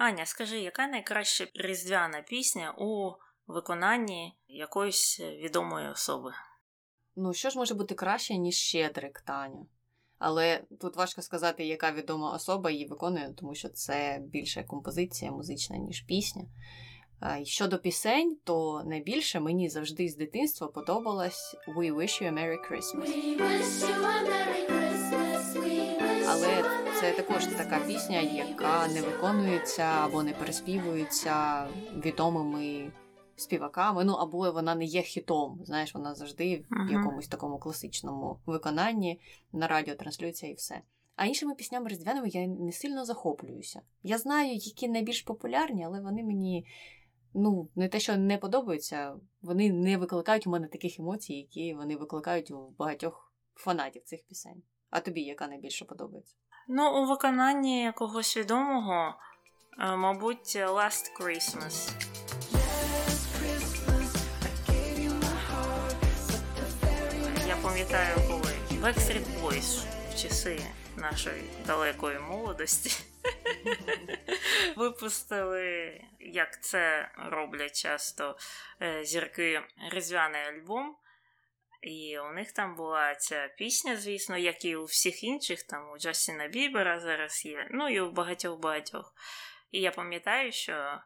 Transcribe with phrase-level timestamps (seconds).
[0.00, 3.12] Аня, скажи, яка найкраща різдвяна пісня у
[3.46, 6.32] виконанні якоїсь відомої особи?
[7.16, 9.66] Ну, що ж може бути краще, ніж Щедрик, Таня?
[10.18, 15.76] Але тут важко сказати, яка відома особа її виконує, тому що це більше композиція музична,
[15.76, 16.44] ніж пісня.
[17.42, 23.06] Щодо пісень, то найбільше мені завжди з дитинства подобалась We Wish You a Merry Christmas.
[23.06, 24.79] We wish you a Merry Christmas.
[27.00, 31.66] Це також така пісня, яка не виконується або не переспівується
[31.96, 32.92] відомими
[33.36, 34.04] співаками.
[34.04, 35.60] Ну або вона не є хітом.
[35.64, 39.20] Знаєш, вона завжди в якомусь такому класичному виконанні
[39.52, 40.80] на радіо транслюється і все.
[41.16, 43.80] А іншими піснями різдвяними я не сильно захоплююся.
[44.02, 46.66] Я знаю, які найбільш популярні, але вони мені
[47.34, 51.96] ну, не те, що не подобаються, вони не викликають у мене таких емоцій, які вони
[51.96, 54.62] викликають у багатьох фанатів цих пісень.
[54.90, 56.36] А тобі яка найбільше подобається?
[56.72, 59.14] Ну, у виконанні якогось відомого,
[59.78, 61.92] е, мабуть, Last Christmas.
[67.48, 70.60] Я пам'ятаю, коли Backstreet Boys в часи
[70.96, 73.04] нашої далекої молодості
[74.76, 78.36] випустили, як це роблять часто
[78.82, 80.96] е, зірки різдвяний альбом.
[81.82, 85.98] І у них там була ця пісня, звісно, як і у всіх інших, там у
[85.98, 89.14] Джастіна Бібера зараз є, ну і у багатьох-багатьох.
[89.70, 91.00] І я пам'ятаю, що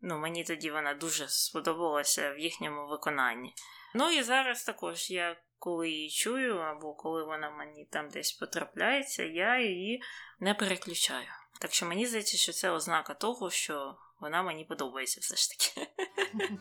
[0.00, 3.54] ну, мені тоді вона дуже сподобалася в їхньому виконанні.
[3.94, 9.24] Ну і зараз також я коли її чую, або коли вона мені там десь потрапляється,
[9.24, 10.02] я її
[10.40, 11.28] не переключаю.
[11.60, 15.90] Так що мені здається, що це ознака того, що вона мені подобається все ж таки.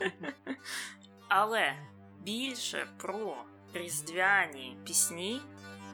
[1.29, 1.77] Але
[2.19, 5.41] більше про різдвяні пісні,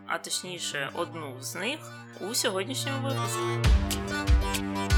[0.08, 1.80] а точніше, одну з них
[2.22, 4.93] у сьогоднішньому випуску.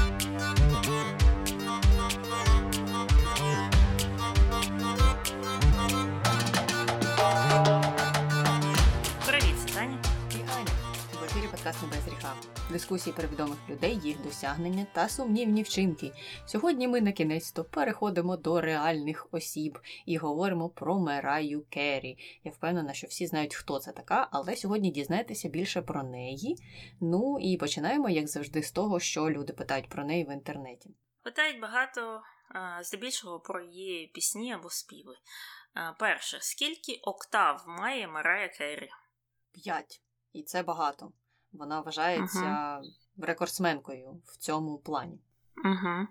[11.66, 12.34] Подкаст без гріха.
[12.70, 16.12] Дискусії про відомих людей, їх досягнення та сумнівні вчинки.
[16.46, 22.18] Сьогодні ми на кінець то переходимо до реальних осіб і говоримо про Мераю Керрі.
[22.44, 26.56] Я впевнена, що всі знають, хто це така, але сьогодні дізнаєтеся більше про неї.
[27.00, 30.90] Ну і починаємо, як завжди, з того, що люди питають про неї в інтернеті.
[31.22, 32.22] Питають багато,
[32.82, 35.14] здебільшого, про її пісні або співи.
[35.98, 38.88] Перше, скільки октав має Марая Керрі?
[39.52, 40.02] П'ять.
[40.32, 41.12] І це багато.
[41.52, 43.26] Вона вважається uh-huh.
[43.26, 45.20] рекордсменкою в цьому плані.
[45.64, 46.06] Угу.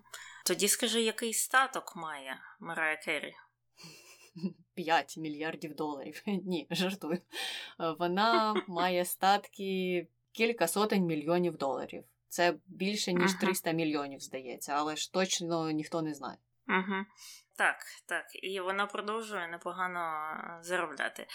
[0.46, 3.34] Тоді скажи, який статок має Марая Керрі?
[4.75, 6.22] 5 мільярдів доларів.
[6.25, 7.22] Ні, жартую.
[8.00, 12.03] Вона має статки кілька сотень мільйонів доларів.
[12.28, 16.38] Це більше, ніж 300 мільйонів, здається, але ж точно ніхто не знає.
[16.67, 17.06] Угу.
[17.57, 18.25] Так, так.
[18.34, 21.28] І вона продовжує непогано заробляти.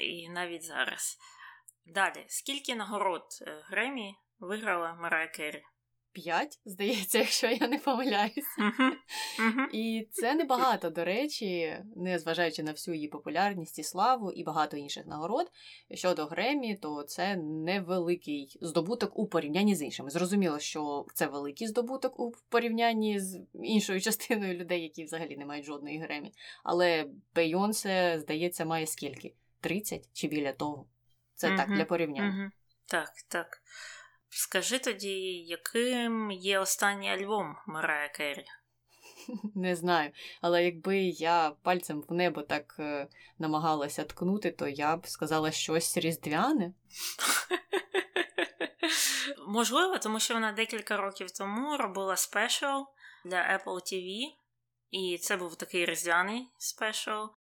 [0.00, 1.18] І навіть зараз.
[1.86, 5.62] Далі, скільки нагород е, Гремі виграла Марая Керрі?
[6.12, 8.40] П'ять, здається, якщо я не помиляюся.
[8.58, 8.92] Uh-huh.
[9.38, 9.66] Uh-huh.
[9.72, 14.76] І це небагато, до речі, не зважаючи на всю її популярність і славу і багато
[14.76, 15.50] інших нагород.
[15.94, 20.10] Щодо Гремі, то це невеликий здобуток у порівнянні з іншими.
[20.10, 25.66] Зрозуміло, що це великий здобуток у порівнянні з іншою частиною людей, які взагалі не мають
[25.66, 26.32] жодної Гремі.
[26.64, 29.34] Але Бейонсе, здається, має скільки?
[29.60, 30.86] 30 чи біля того.
[31.40, 32.42] Це угу, так, для порівняння.
[32.42, 32.50] Угу.
[32.86, 33.62] Так, так.
[34.28, 38.44] Скажи тоді, яким є останній альбом Марая Керрі?
[39.54, 43.08] Не знаю, але якби я пальцем в небо так е,
[43.38, 46.72] намагалася ткнути, то я б сказала щось різдвяне.
[49.46, 52.82] Можливо, тому що вона декілька років тому робила спешл
[53.24, 54.20] для Apple TV,
[54.90, 57.39] і це був такий різдвяний спешл.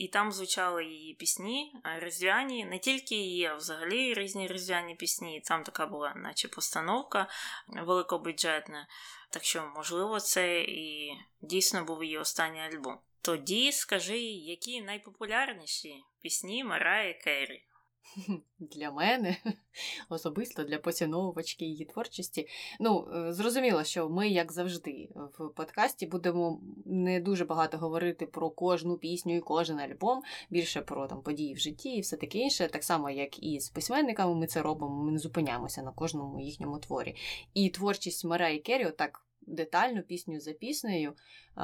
[0.00, 5.40] І там звучали її пісні різдвяні, не тільки її, а взагалі різні різдвяні пісні.
[5.40, 7.26] Там така була, наче постановка
[7.68, 8.86] великобюджетна.
[9.30, 12.98] Так що, можливо, це і дійсно був її останній альбом.
[13.22, 17.64] Тоді скажи, які найпопулярніші пісні Марає Керрі?
[18.58, 19.36] Для мене,
[20.08, 22.48] особисто для поціновувачки її творчості.
[22.80, 25.08] Ну, е, зрозуміло, що ми, як завжди,
[25.38, 31.06] в подкасті будемо не дуже багато говорити про кожну пісню і кожен альбом, більше про
[31.06, 32.68] там події в житті і все таке інше.
[32.68, 36.78] Так само, як і з письменниками, ми це робимо, ми не зупиняємося на кожному їхньому
[36.78, 37.16] творі.
[37.54, 41.12] І творчість Мараї Керрі, отак детально пісню за піснею,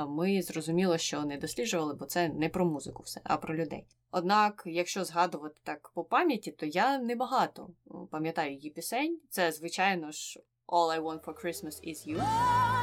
[0.08, 3.86] ми зрозуміло, що не досліджували, бо це не про музику, все, а про людей.
[4.10, 7.70] Однак, якщо згадувати так по пам'яті, то я небагато
[8.10, 9.20] пам'ятаю її пісень.
[9.30, 12.75] Це, звичайно ж, All I Want for Christmas is You.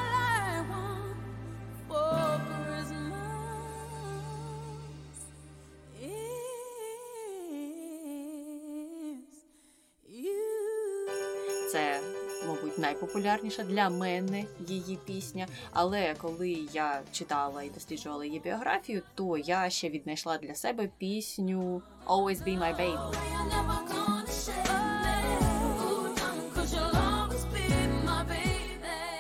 [12.94, 15.48] Найпопулярніша для мене її пісня.
[15.72, 21.82] Але коли я читала і досліджувала її біографію, то я ще віднайшла для себе пісню
[22.08, 23.16] Always Be My Baby.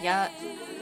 [0.04, 0.28] Я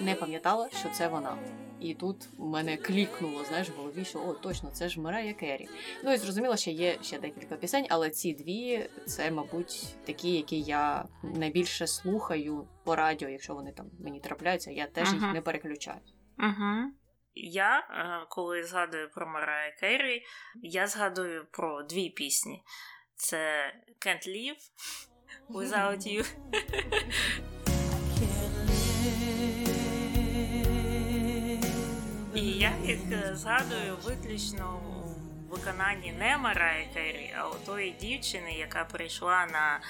[0.02, 1.38] не пам'ятала, що це вона.
[1.82, 5.70] І тут у мене клікнуло, знаєш, в голові, що о, точно, це ж Марая Керрі.
[6.04, 10.62] Ну і зрозуміло, що є ще декілька пісень, але ці дві це, мабуть, такі, які
[10.62, 15.34] я найбільше слухаю по радіо, якщо вони там мені трапляються, я теж їх Ага.
[15.34, 16.00] не переключаю.
[16.40, 16.92] Угу.
[17.34, 20.24] Я, е, коли згадую про Марая Керрі,
[20.64, 22.64] я згадую про дві пісні:
[23.16, 23.74] це
[24.06, 24.60] Can't Live
[25.50, 26.26] Without You.
[32.42, 34.82] І я їх е, згадую виключно
[35.50, 39.82] у виконанні не Керрі, а у тої дівчини, яка прийшла на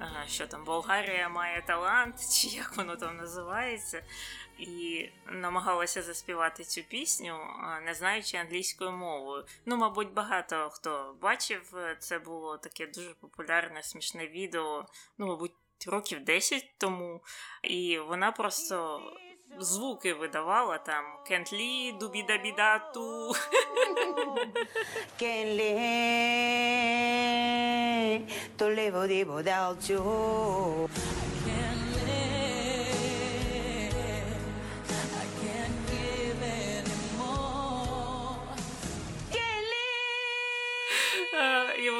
[0.00, 4.04] е, що там, Болгарія має талант, чи як воно там називається,
[4.58, 9.44] і намагалася заспівати цю пісню, е, не знаючи англійською мовою.
[9.66, 14.86] Ну, мабуть, багато хто бачив, це було таке дуже популярне, смішне відео,
[15.18, 15.52] ну, мабуть,
[15.86, 17.22] років 10 тому.
[17.62, 19.00] І вона просто
[19.59, 23.33] звуки видавала там кентлі, дубідабідату.
[25.19, 25.87] Che lei
[28.57, 29.05] tolevo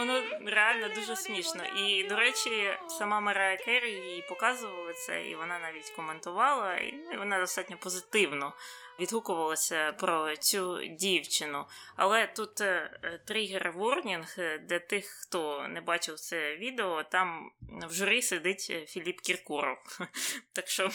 [0.06, 1.64] Воно реально дуже смішно.
[1.64, 7.18] І, до речі, сама Марая Керрі їй показували це, і вона навіть коментувала, і ну,
[7.18, 8.52] вона достатньо позитивно
[9.00, 11.64] відгукувалася про цю дівчину.
[11.96, 17.52] Але тут е, е, тригер ворнінг е, для тих, хто не бачив це відео, там
[17.88, 19.78] в журі сидить Філіп Кіркоров.
[20.52, 20.90] Так що,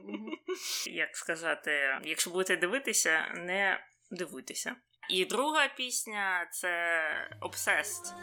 [0.86, 4.76] як сказати, якщо будете дивитися, не дивуйтеся.
[5.10, 7.02] І друга пісня це
[7.40, 8.14] Obsessed.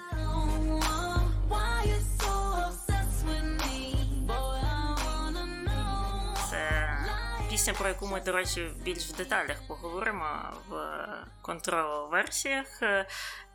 [6.49, 6.97] Це
[7.49, 10.25] пісня, про яку ми, до речі, більш в деталях поговоримо
[10.69, 10.97] в
[11.41, 12.81] контрол-версіях.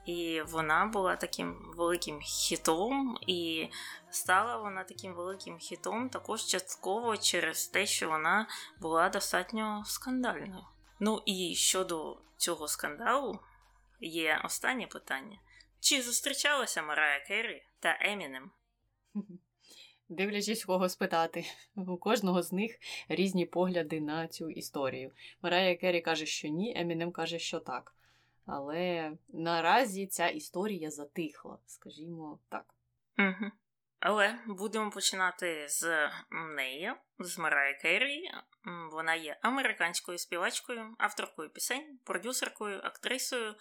[0.06, 3.69] І вона була таким великим хітом, і
[4.11, 8.46] стала вона таким великим хітом також частково через те, що вона
[8.81, 10.64] була достатньо скандальною.
[11.00, 13.41] Ну і щодо цього скандалу
[14.00, 15.39] є останнє питання:
[15.81, 18.50] чи зустрічалася Марая Керрі та Емінем?
[20.09, 21.44] Дивлячись, кого спитати.
[21.77, 22.79] У кожного з них
[23.09, 25.12] різні погляди на цю історію.
[25.43, 27.94] Марая Керрі каже, що ні, Емінем каже, що так.
[28.47, 32.75] Але наразі ця історія затихла, скажімо так.
[33.19, 33.50] Угу.
[34.05, 38.31] Але будемо починати з неї, з Марая Керрі.
[38.93, 43.55] Вона є американською співачкою, авторкою пісень, продюсеркою, актрисою,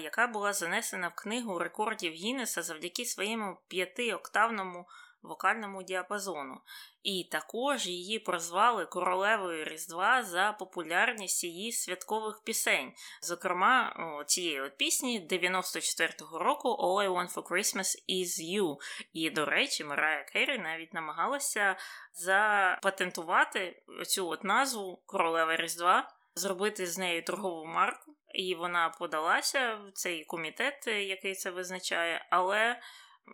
[0.00, 4.86] яка була занесена в книгу рекордів Гіннеса завдяки своєму п'ятиоктавному
[5.22, 6.60] вокальному діапазону.
[7.02, 12.92] І також її прозвали королевою Різдва за популярність її святкових пісень.
[13.22, 13.96] Зокрема,
[14.26, 18.76] цієї от пісні 94-го року All I Want for Christmas is You.
[19.12, 21.76] І, до речі, Марая Керрі навіть намагалася
[22.12, 28.14] запатентувати цю от назву Королева Різдва, зробити з нею торгову марку.
[28.34, 32.80] І вона подалася в цей комітет, який це визначає, але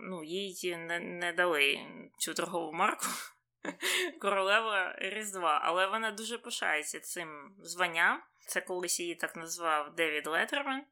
[0.01, 1.81] ну, їй не, не дали
[2.19, 3.07] цю торгову марку.
[4.21, 8.23] Королева Різдва, але вона дуже пишається цим званням.
[8.49, 10.85] Це колись її так назвав Девід Леттерман,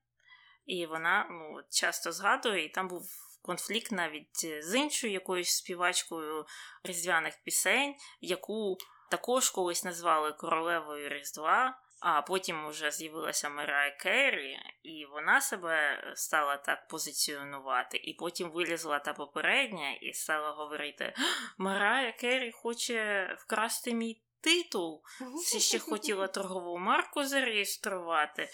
[0.66, 3.02] і вона ну, часто згадує, і там був
[3.42, 6.47] конфлікт навіть з іншою якоюсь співачкою
[6.85, 8.78] різдвяних пісень, яку
[9.11, 11.81] також колись назвали Королевою Різдва.
[12.04, 17.97] А потім вже з'явилася Марая Керрі, і вона себе стала так позиціонувати.
[17.97, 21.14] І потім вилізла та попередня і стала говорити:
[21.59, 25.02] Марая Керрі хоче вкрасти мій титул.
[25.47, 28.49] Це ще хотіла торгову марку зареєструвати.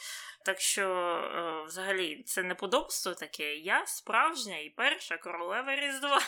[0.44, 3.54] Так що, е, взагалі, це неподобство таке.
[3.54, 6.20] Я справжня і перша королева Різдва.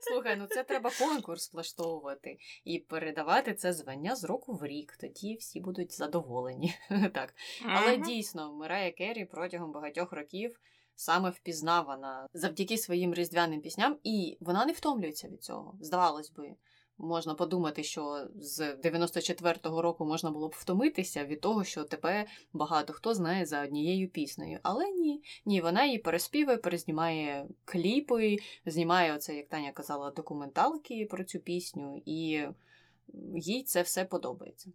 [0.00, 4.96] Слухай, ну це треба конкурс влаштовувати і передавати це звання з року в рік.
[5.00, 6.74] Тоді всі будуть задоволені.
[7.14, 7.34] так.
[7.64, 7.96] Але ага.
[7.96, 10.60] дійсно, Мирая Керрі протягом багатьох років
[10.96, 15.78] саме впізнавана завдяки своїм різдвяним пісням, і вона не втомлюється від цього.
[15.80, 16.54] Здавалось би,
[16.98, 22.92] можна подумати, що з 94-го року можна було б втомитися від того, що тебе багато
[22.92, 24.58] хто знає за однією піснею.
[24.62, 31.24] Але ні, ні, вона її переспівує, перезнімає кліпи, знімає оце, як Таня казала, документалки про
[31.24, 32.46] цю пісню, і
[33.34, 34.72] їй це все подобається.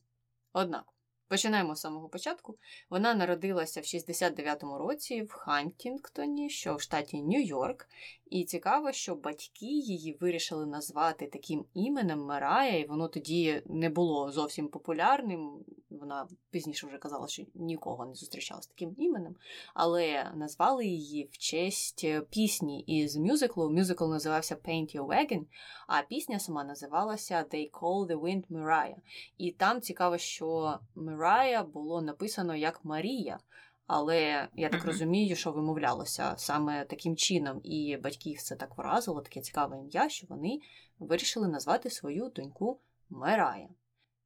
[0.53, 0.83] Однак.
[1.29, 2.57] Починаємо з самого початку.
[2.89, 7.86] Вона народилася в 69-му році в Хантінгтоні, що в штаті Нью-Йорк.
[8.29, 14.31] І цікаво, що батьки її вирішили назвати таким іменем Мерая, і воно тоді не було
[14.31, 15.65] зовсім популярним.
[15.89, 19.36] Вона пізніше вже казала, що нікого не зустрічала з таким іменем,
[19.74, 23.69] але назвали її в честь пісні із мюзиклу.
[23.69, 25.46] Мюзикл називався Paint Your Wagon,
[25.88, 28.96] а пісня сама називалася They Call the Wind Mariah.
[29.38, 33.39] І там цікаво, що Mariah було написано як Марія.
[33.88, 39.41] Але я так розумію, що вимовлялося саме таким чином, і батьків це так вразило, таке
[39.41, 40.60] цікаве ім'я, що вони
[41.00, 42.79] вирішили назвати свою доньку
[43.10, 43.70] Мерая.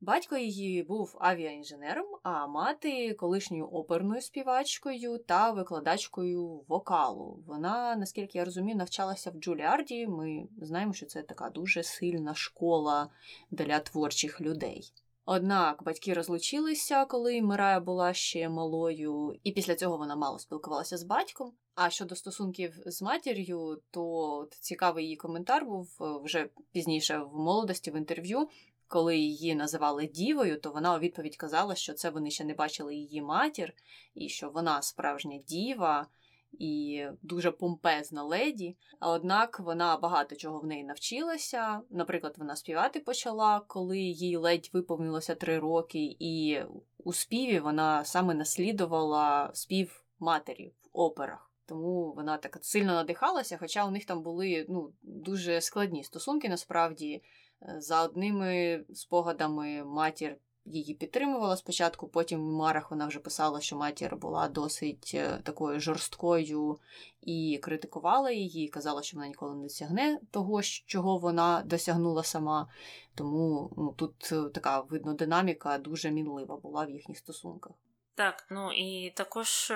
[0.03, 7.43] Батько її був авіаінженером, а мати колишньою оперною співачкою та викладачкою вокалу.
[7.47, 10.07] Вона, наскільки я розумію, навчалася в Джуліарді.
[10.07, 13.09] Ми знаємо, що це така дуже сильна школа
[13.51, 14.91] для творчих людей.
[15.33, 21.03] Однак батьки розлучилися, коли Мирая була ще малою, і після цього вона мало спілкувалася з
[21.03, 21.53] батьком.
[21.75, 27.91] А щодо стосунків з матір'ю, то цікавий її коментар був е, вже пізніше в молодості
[27.91, 28.47] в інтерв'ю.
[28.87, 32.95] Коли її називали дівою, то вона у відповідь казала, що це вони ще не бачили
[32.95, 33.73] її матір,
[34.15, 36.07] і що вона справжня діва
[36.53, 38.77] і дуже помпезна леді.
[38.99, 41.81] Однак вона багато чого в неї навчилася.
[41.89, 46.59] Наприклад, вона співати почала, коли їй ледь виповнилося три роки, і
[47.03, 51.51] у співі вона саме наслідувала спів матері в операх.
[51.65, 57.23] Тому вона так сильно надихалася, хоча у них там були ну, дуже складні стосунки насправді.
[57.61, 63.77] Е, За одними спогадами матір її підтримувала спочатку, потім в Марах вона вже писала, що
[63.77, 66.79] матір була досить е, такою жорсткою
[67.21, 72.67] і критикувала її, казала, що вона ніколи не досягне того, чого вона досягнула сама.
[73.15, 77.73] Тому ну, тут е, така видно динаміка дуже мінлива була в їхніх стосунках.
[78.21, 79.75] Так, ну і також е,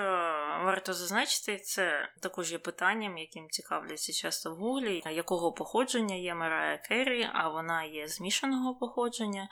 [0.64, 6.78] варто зазначити, це також є питанням, яким цікавляться часто в гуглі, якого походження є Мерая
[6.78, 9.48] Керрі, а вона є змішаного походження.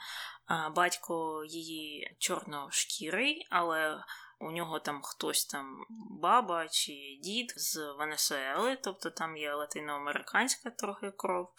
[0.75, 4.03] Батько її чорношкірий, але
[4.39, 5.85] у нього там хтось там
[6.21, 11.53] баба чи дід з Венесуели, тобто там є латиноамериканська трохи кров.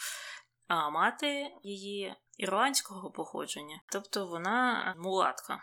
[0.69, 5.61] А мати її ірландського походження, тобто вона мулатка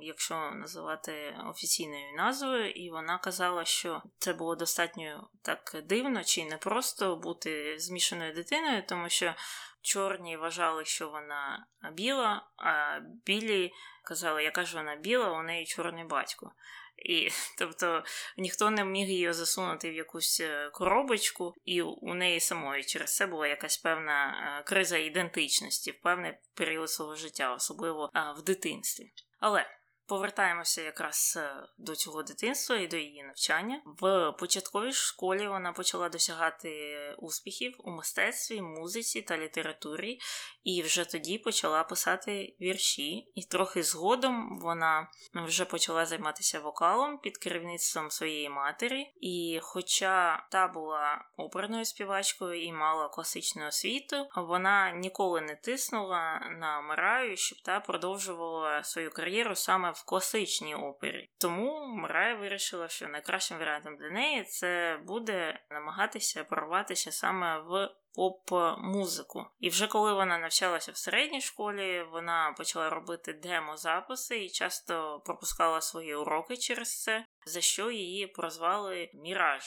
[0.00, 6.56] якщо називати офіційною назвою, і вона казала, що це було достатньо так дивно чи не
[6.56, 9.34] просто бути змішаною дитиною, тому що
[9.82, 13.72] чорні вважали, що вона біла, а білі
[14.04, 16.52] казали, яка ж вона біла, у неї чорний батько.
[16.96, 17.28] І
[17.58, 18.04] тобто
[18.36, 23.26] ніхто не міг її засунути в якусь е, коробочку, і у неї самої через це
[23.26, 29.12] була якась певна е, криза ідентичності в певний період свого життя, особливо в дитинстві.
[29.44, 29.62] Але
[30.06, 33.82] повертаємося якраз е, до цього дитинства і до її навчання.
[34.00, 36.70] В початковій школі вона почала досягати
[37.18, 40.18] успіхів у мистецтві, музиці та літературі,
[40.64, 43.32] і вже тоді почала писати вірші.
[43.34, 49.12] І трохи згодом вона вже почала займатися вокалом під керівництвом своєї матері.
[49.20, 56.80] І хоча та була оперною співачкою і мала класичну освіту, вона ніколи не тиснула на
[56.80, 61.30] Мараю, щоб та продовжувала свою кар'єру саме в класичній опері.
[61.38, 69.46] Тому Марая вирішила, що найкращим варіантом для неї це буде намагатися прорватися саме в поп-музику.
[69.60, 75.80] І вже коли вона навчалася в середній школі, вона почала робити демо-записи і часто пропускала
[75.80, 79.64] свої уроки через це, за що її прозвали Міраж.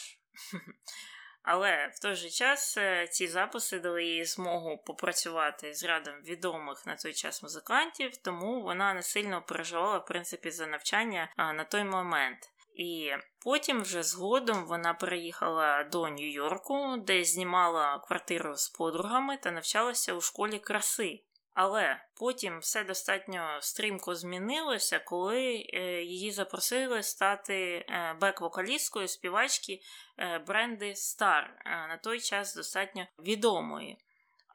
[1.49, 6.85] Але в той же час е, ці записи дали їй змогу попрацювати з рядом відомих
[6.85, 11.83] на той час музикантів, тому вона не сильно переживала в принципі за навчання на той
[11.83, 12.37] момент.
[12.75, 13.11] І
[13.43, 20.21] потім, вже згодом, вона переїхала до Нью-Йорку, де знімала квартиру з подругами та навчалася у
[20.21, 21.23] школі краси.
[21.59, 29.81] Але потім все достатньо стрімко змінилося, коли е, її запросили стати е, бек-вокалісткою співачки
[30.19, 33.97] е, бренди Star, на той час достатньо відомої.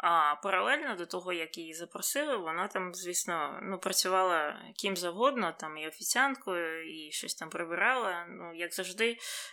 [0.02, 5.78] А паралельно до того, як її запросили, вона там, звісно, ну, працювала ким завгодно, там
[5.78, 8.26] і офіціанткою, і щось там прибирала.
[8.28, 9.12] Ну, як завжди,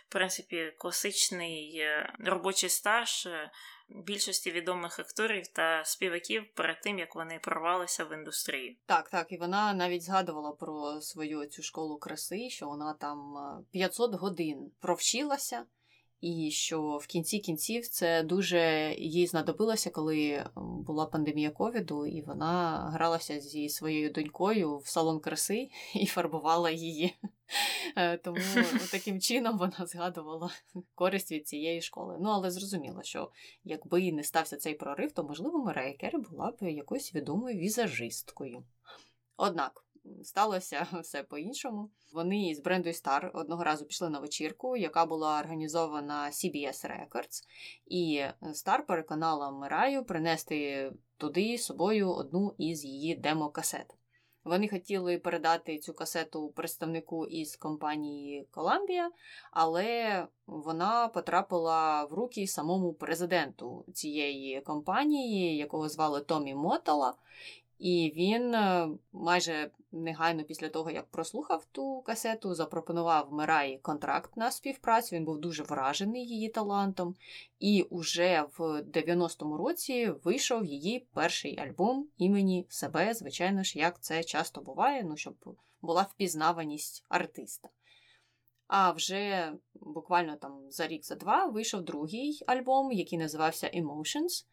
[0.09, 3.51] в принципі, класичний е, робочий стаж е,
[3.89, 8.75] більшості відомих акторів та співаків перед тим, як вони прорвалися в індустрію.
[8.85, 13.35] Так, так, і вона навіть згадувала про свою цю школу краси, що вона там
[13.71, 15.65] 500 годин провчилася.
[16.21, 22.79] І що в кінці кінців це дуже їй знадобилося, коли була пандемія ковіду, і вона
[22.93, 27.15] гралася зі своєю донькою в салон краси і фарбувала її.
[27.95, 28.37] Е, тому
[28.91, 30.49] таким чином вона згадувала
[30.95, 32.17] користь від цієї школи.
[32.21, 33.31] Ну але зрозуміло, що
[33.63, 38.63] якби не стався цей прорив, то можливо Мерея Керрі була б якоюсь відомою візажисткою.
[39.37, 39.85] Однак
[40.23, 41.89] сталося все по-іншому.
[42.13, 47.43] Вони з бренду Star одного разу пішли на вечірку, яка була організована CBS Records,
[47.85, 53.95] і Star переконала Мираю принести туди з собою одну із її демо-касет.
[54.43, 59.07] Вони хотіли передати цю касету представнику із компанії Columbia,
[59.51, 67.13] але вона потрапила в руки самому президенту цієї компанії, якого звали Томі Мотала.
[67.79, 74.51] І він е, майже негайно після того, як прослухав ту касету, запропонував Мираї контракт на
[74.51, 75.15] співпрацю.
[75.15, 77.15] Він був дуже вражений її талантом.
[77.59, 84.23] І уже в 90-му році вийшов її перший альбом імені себе, звичайно ж, як це
[84.23, 85.35] часто буває, ну щоб
[85.81, 87.69] була впізнаваність артиста.
[88.67, 94.45] А вже буквально там за рік за два вийшов другий альбом, який називався Emotions.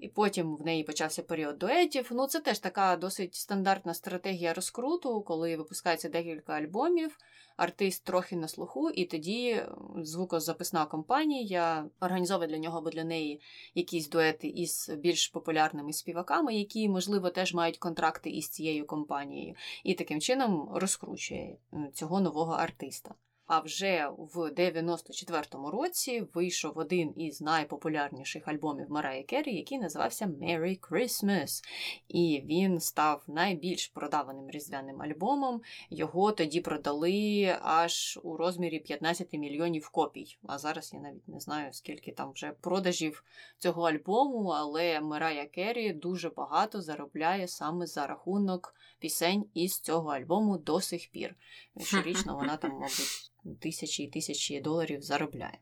[0.00, 2.08] І потім в неї почався період дуетів.
[2.12, 7.18] Ну, це теж така досить стандартна стратегія розкруту, коли випускається декілька альбомів,
[7.56, 9.62] артист трохи на слуху, і тоді
[9.96, 13.40] звукозаписна компанія організовує для нього або для неї
[13.74, 19.94] якісь дуети із більш популярними співаками, які, можливо, теж мають контракти із цією компанією, і
[19.94, 21.56] таким чином розкручує
[21.92, 23.14] цього нового артиста.
[23.46, 30.80] А вже в 94-му році вийшов один із найпопулярніших альбомів Мараї Керрі, який називався Merry
[30.80, 31.64] Christmas.
[32.08, 35.62] І він став найбільш продаваним різдвяним альбомом.
[35.90, 40.36] Його тоді продали аж у розмірі 15 мільйонів копій.
[40.46, 43.24] А зараз я навіть не знаю, скільки там вже продажів
[43.58, 50.58] цього альбому, але Марая Керрі дуже багато заробляє саме за рахунок пісень із цього альбому
[50.58, 51.36] до сих пір.
[51.80, 55.58] Щорічно вона там, мабуть тисячі і тисячі доларів заробляє.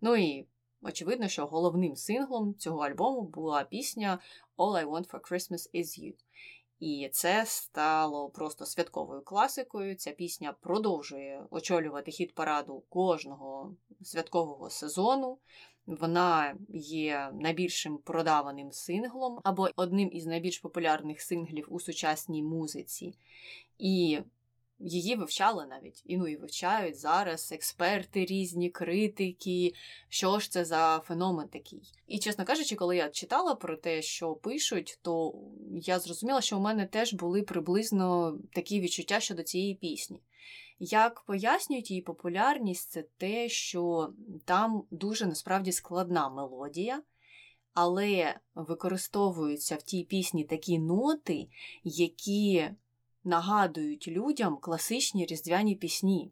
[0.00, 0.46] Ну і
[0.82, 4.18] очевидно, що головним синглом цього альбому була пісня
[4.58, 6.14] All I Want for Christmas Is You.
[6.82, 9.94] І це стало просто святковою класикою.
[9.94, 15.38] Ця пісня продовжує очолювати хіт параду кожного святкового сезону.
[15.86, 23.14] Вона є найбільшим продаваним синглом або одним із найбільш популярних синглів у сучасній музиці.
[23.78, 24.18] І
[24.84, 29.74] Її вивчали навіть і ну і вивчають зараз експерти, різні критики,
[30.08, 31.82] що ж це за феномен такий.
[32.06, 35.34] І, чесно кажучи, коли я читала про те, що пишуть, то
[35.70, 40.20] я зрозуміла, що у мене теж були приблизно такі відчуття щодо цієї пісні.
[40.78, 44.12] Як пояснюють її популярність, це те, що
[44.44, 47.02] там дуже насправді складна мелодія.
[47.74, 51.48] Але використовуються в тій пісні такі ноти,
[51.84, 52.70] які
[53.24, 56.30] нагадують людям класичні різдвяні пісні.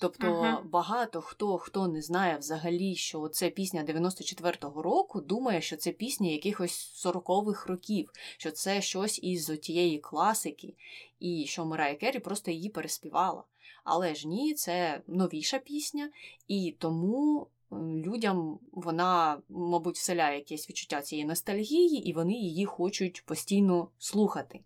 [0.00, 0.64] Тобто uh-huh.
[0.64, 6.30] багато хто хто не знає взагалі, що це пісня 94-го року, думає, що це пісня
[6.30, 10.74] якихось 40-х років, що це щось із тієї класики,
[11.20, 13.44] і що Мирая Керрі просто її переспівала.
[13.84, 16.10] Але ж ні, це новіша пісня,
[16.48, 17.46] і тому
[17.80, 24.60] людям вона, мабуть, вселяє якесь відчуття цієї ностальгії, і вони її хочуть постійно слухати.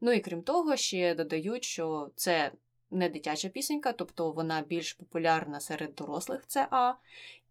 [0.00, 2.52] Ну і крім того, ще додають, що це
[2.90, 6.94] не дитяча пісенька, тобто вона більш популярна серед дорослих це А,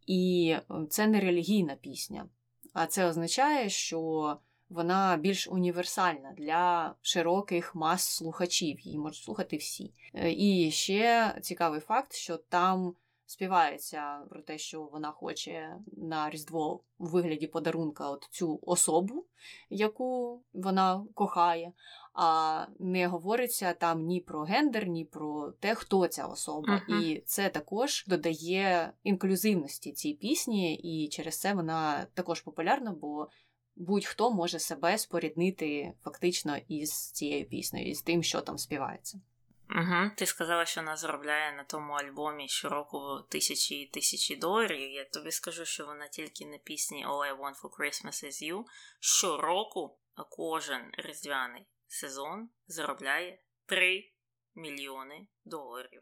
[0.08, 0.56] і
[0.90, 2.30] це не релігійна пісня.
[2.74, 4.38] А це означає, що
[4.70, 9.94] вона більш універсальна для широких мас слухачів, її можуть слухати всі.
[10.14, 16.84] Е, і ще цікавий факт, що там співається про те, що вона хоче на Різдво
[16.98, 19.26] у вигляді подарунка от цю особу,
[19.70, 21.72] яку вона кохає,
[22.14, 26.82] а не говориться там ні про гендер, ні про те, хто ця особа.
[26.90, 27.02] Uh-huh.
[27.02, 33.30] І це також додає інклюзивності цій пісні, і через це вона також популярна, бо
[33.76, 39.22] будь-хто може себе споріднити фактично із цією піснею, із тим, що там співається.
[39.70, 40.12] Угу.
[40.16, 44.92] Ти сказала, що вона заробляє на тому альбомі щороку тисячі і тисячі доларів.
[44.92, 48.64] Я тобі скажу, що вона тільки на пісні All I Want for Christmas is You.
[49.00, 50.00] Щороку
[50.30, 54.12] кожен різдвяний сезон заробляє 3
[54.56, 56.02] мільйони доларів.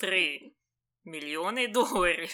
[0.00, 0.52] 3
[1.04, 2.30] мільйони доларів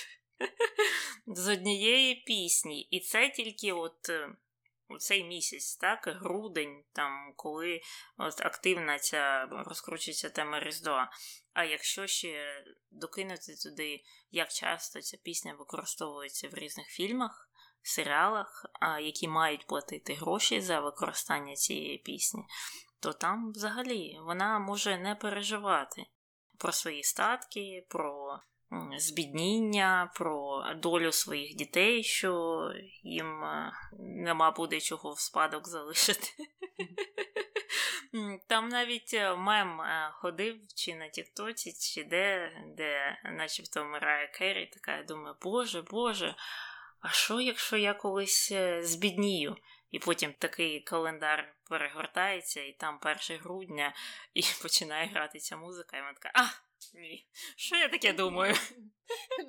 [1.27, 2.83] з однієї пісні.
[2.83, 4.37] І це тільки от е,
[4.97, 7.81] цей місяць, так, грудень, там, коли
[8.19, 11.11] от активна ця розкручується тема Різдва.
[11.53, 17.51] А якщо ще докинути туди, як часто ця пісня використовується в різних фільмах,
[17.83, 18.67] серіалах,
[19.01, 22.45] які мають платити гроші за використання цієї пісні,
[23.01, 26.07] то там взагалі вона може не переживати
[26.59, 28.39] про свої статки, про
[28.99, 32.63] збідніння, про долю своїх дітей, що
[33.03, 36.29] їм е, нема буде чого в спадок залишити.
[38.49, 44.67] Там навіть е, мем е, ходив чи на Тіктоці, чи де, де начебто вмирає Керрі,
[44.67, 46.35] така я думаю, Боже, Боже,
[47.01, 49.57] а що, якщо я колись збіднію?
[49.91, 53.01] І потім такий календар перегортається, і там
[53.31, 53.95] 1 грудня,
[54.35, 57.27] і починає грати ця музика, і вона така, а, ні.
[57.57, 58.55] Що я таке думаю?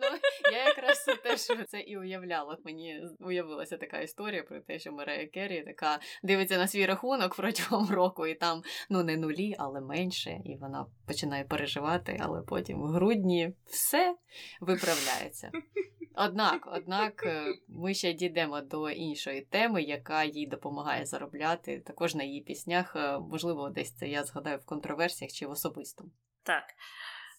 [0.02, 0.20] Ну,
[0.52, 2.58] Я якраз теж це і уявляла.
[2.66, 7.90] Мені уявилася така історія про те, що Мерея Керрі така дивиться на свій рахунок протягом
[7.90, 10.42] року, і там ну не нулі, але менше.
[10.46, 14.16] І вона починає переживати, але потім в грудні все
[14.62, 15.52] виправляється.
[16.22, 21.80] Однак, однак, е, ми ще дійдемо до іншої теми, яка їй допомагає заробляти.
[21.80, 26.12] Також на її піснях, е, можливо, десь це я згадаю в контроверсіях чи в особистому.
[26.44, 26.64] Так.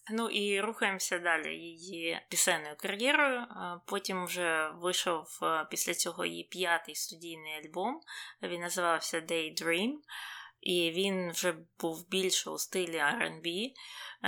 [0.09, 3.45] Ну і рухаємося далі її пісенною кар'єрою.
[3.85, 8.01] Потім вже вийшов після цього її п'ятий студійний альбом.
[8.43, 9.91] Він називався Daydream.
[10.61, 13.71] І він вже був більше у стилі RB,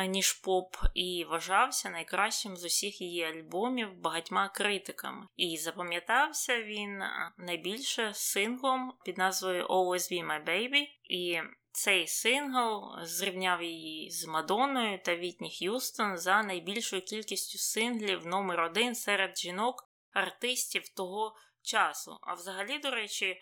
[0.08, 5.28] ніж поп, і вважався найкращим з усіх її альбомів багатьма критиками.
[5.36, 7.04] І запам'ятався він
[7.38, 10.88] найбільше синглом під назвою Always Be My Baby.
[11.04, 11.42] І
[11.74, 18.96] цей сингл зрівняв її з Мадонною та Вітні Х'юстон за найбільшою кількістю синглів номер один
[18.96, 22.18] серед жінок артистів того часу.
[22.22, 23.42] А взагалі, до речі,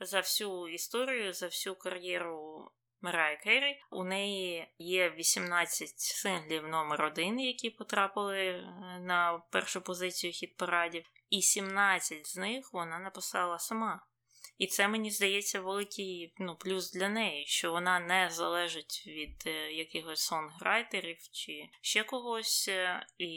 [0.00, 7.40] за всю історію, за всю кар'єру Мерай Керрі, у неї є 18 синглів номер один,
[7.40, 8.62] які потрапили е,
[9.00, 14.06] на першу позицію хіт парадів, і 17 з них вона написала сама.
[14.58, 19.72] І це мені здається великий ну, плюс для неї, що вона не залежить від е,
[19.72, 23.32] якихось сонграйтерів чи ще когось, е, і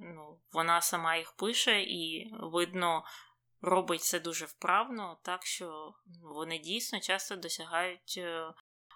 [0.00, 3.04] ну, вона сама їх пише, і видно.
[3.60, 8.52] Робить це дуже вправно, так що вони дійсно часто досягають е,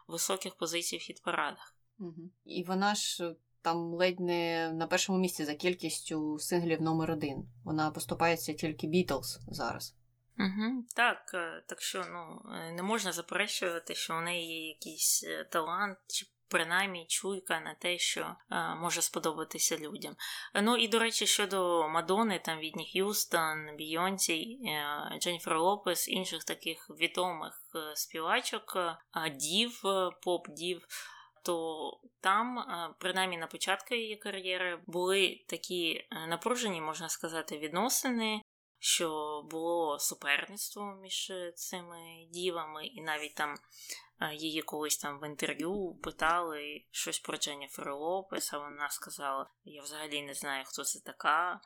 [0.08, 1.76] високих позицій в хіт-парадах.
[1.98, 2.30] Угу.
[2.44, 7.48] І вона ж там ледь не на першому місці за кількістю синглів номер один.
[7.64, 9.96] Вона поступається тільки Бітлз зараз.
[10.40, 15.24] Угу, Так, е, так що ну, е, не можна заперечувати, що у неї є якийсь
[15.28, 20.16] е, талант, чи принаймні чуйка на те, що а, може сподобатися людям.
[20.54, 24.58] Ну і до речі, щодо Мадони, там Відні Х'юстон, Бійонсі,
[25.20, 27.62] Дженніфер Лопес, інших таких відомих
[27.94, 28.78] співачок,
[29.32, 29.82] дів,
[30.22, 30.82] поп-дів.
[31.44, 32.64] То там,
[33.00, 38.42] принаймні на початку її кар'єри, були такі напружені, можна сказати, відносини
[38.80, 43.54] що було суперництво між цими дівами, і навіть там
[44.20, 49.82] е, її колись там в інтерв'ю питали щось про Дженніфер Лопес, а вона сказала: Я
[49.82, 51.60] взагалі не знаю, хто це така.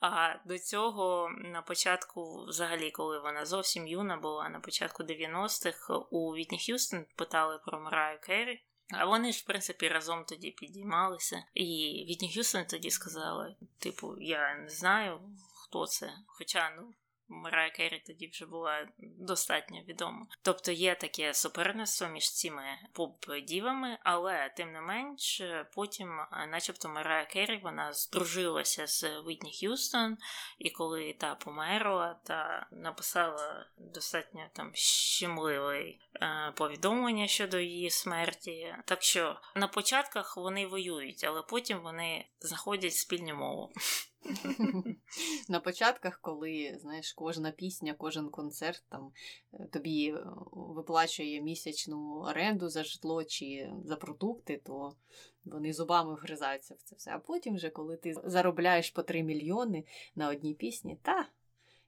[0.00, 6.34] А до цього на початку, взагалі, коли вона зовсім юна була, на початку 90-х у
[6.34, 8.64] Вітні Х'юстон питали про Мараю Керрі.
[8.92, 11.44] А вони ж, в принципі, разом тоді підіймалися.
[11.54, 11.64] І
[12.08, 15.20] Вітні Х'юстон тоді сказала: типу, я не знаю,
[15.54, 16.12] хто це.
[16.26, 16.94] Хоча, ну.
[17.32, 20.26] Марая Керрі тоді вже була достатньо відома.
[20.42, 25.42] Тобто є таке суперництво між цими поп-дівами, але тим не менш,
[25.74, 30.18] потім, начебто, Марая Керрі вона здружилася з Вітні Х'юстон,
[30.58, 38.76] і коли та померла, та написала достатньо там щемливе е, повідомлення щодо її смерті.
[38.84, 43.72] Так що на початках вони воюють, але потім вони знаходять спільну мову.
[45.48, 49.12] На початках, коли знаєш, кожна пісня, кожен концерт там
[49.52, 54.96] е, тобі е, виплачує місячну оренду за житло чи за продукти, то
[55.44, 57.10] вони зубами вгризаються в це все.
[57.10, 61.28] А потім, вже, коли ти заробляєш по 3 мільйони на одній пісні, та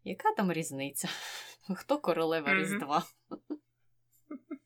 [0.05, 1.09] яка там різниця?
[1.75, 2.61] Хто королева mm-hmm.
[2.61, 3.05] Різдва?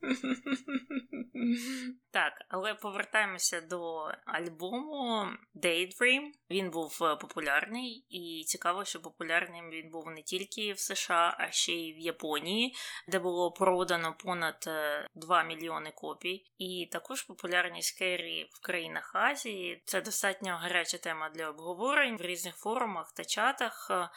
[2.11, 6.31] Так, але повертаємося до альбому Daydream.
[6.51, 11.51] Він був е, популярний, і цікаво, що популярним він був не тільки в США, а
[11.51, 12.75] ще й в Японії,
[13.09, 14.71] де було продано понад
[15.15, 16.45] 2 е, мільйони копій.
[16.59, 19.83] І також популярність Керрі в країнах Азії.
[19.85, 24.09] Це достатньо гаряча тема для обговорень в різних форумах та чатах, е,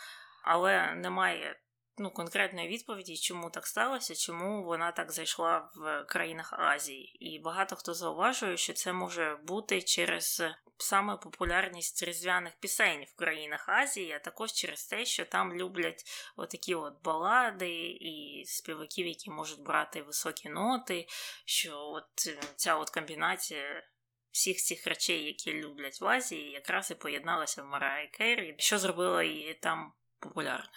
[0.43, 1.60] але немає
[1.97, 7.17] ну, конкретної відповіді, чому так сталося, чому вона так зайшла в країнах Азії.
[7.19, 10.43] І багато хто зауважує, що це може бути через
[10.77, 16.04] саме популярність різдвяних пісень в країнах Азії, а також через те, що там люблять
[16.36, 21.06] отакі от балади і співаків, які можуть брати високі ноти,
[21.45, 23.84] що от ця от комбінація.
[24.32, 29.21] Всіх цих речей, які люблять в Азії, якраз і поєдналася в Мараї Керрі, що зробило
[29.21, 30.69] її там популярною.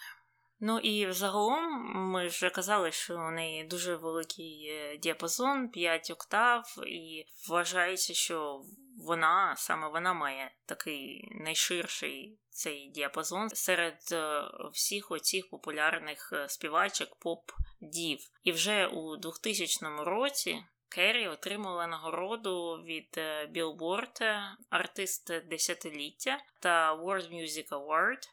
[0.67, 1.63] Ну і взагалом
[1.95, 8.61] ми вже казали, що у неї дуже великий е, діапазон, 5 октав, і вважається, що
[8.97, 17.09] вона саме вона має такий найширший цей діапазон серед е, всіх оцих популярних е, співачок
[17.19, 18.19] поп-дів.
[18.43, 20.63] І вже у 2000 році.
[20.89, 23.17] Керрі отримала нагороду від
[23.55, 28.29] Billboard артист десятиліття та World Music Award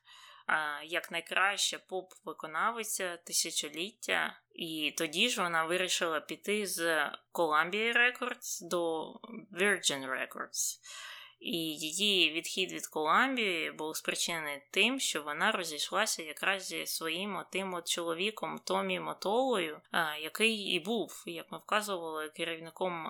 [0.85, 9.13] як найкраща поп-виконавиця тисячоліття, і тоді ж вона вирішила піти з Columbia Records до
[9.53, 10.79] Virgin Records.
[11.43, 17.75] І її відхід від Коламбії був спричинений тим, що вона розійшлася якраз зі своїм отим
[17.75, 19.81] от чоловіком Томі Мотолою,
[20.21, 23.07] який і був, як ми вказували, керівником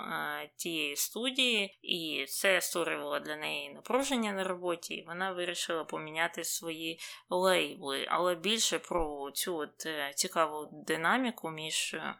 [0.57, 4.95] тієї студії, і це створювало для неї напруження на роботі.
[4.95, 11.95] і Вона вирішила поміняти свої лейбли, але більше про цю от е, цікаву динаміку між
[11.95, 12.15] е,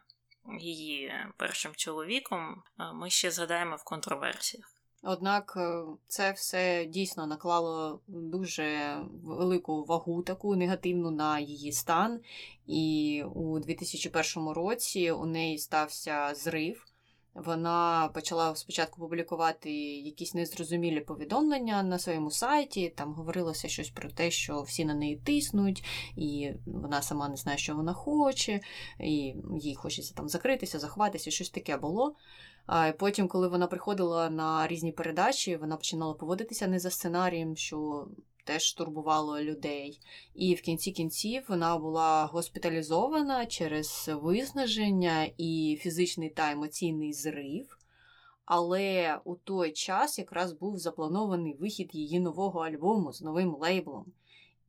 [0.59, 4.72] її першим чоловіком ми ще згадаємо в контроверсіях.
[5.05, 12.19] Однак е, це все дійсно наклало дуже велику вагу, таку негативну на її стан.
[12.67, 16.85] І у 2001 році у неї стався зрив.
[17.33, 22.93] Вона почала спочатку публікувати якісь незрозумілі повідомлення на своєму сайті.
[22.95, 25.83] Там говорилося щось про те, що всі на неї тиснуть,
[26.17, 28.59] і вона сама не знає, що вона хоче,
[28.99, 32.15] і їй хочеться там закритися, заховатися, щось таке було.
[32.65, 38.07] А потім, коли вона приходила на різні передачі, вона починала поводитися не за сценарієм, що
[38.43, 39.99] теж турбувало людей.
[40.35, 47.77] І в кінці кінців вона була госпіталізована через виснаження і фізичний та емоційний зрив.
[48.45, 54.05] Але у той час якраз був запланований вихід її нового альбому з новим лейблом.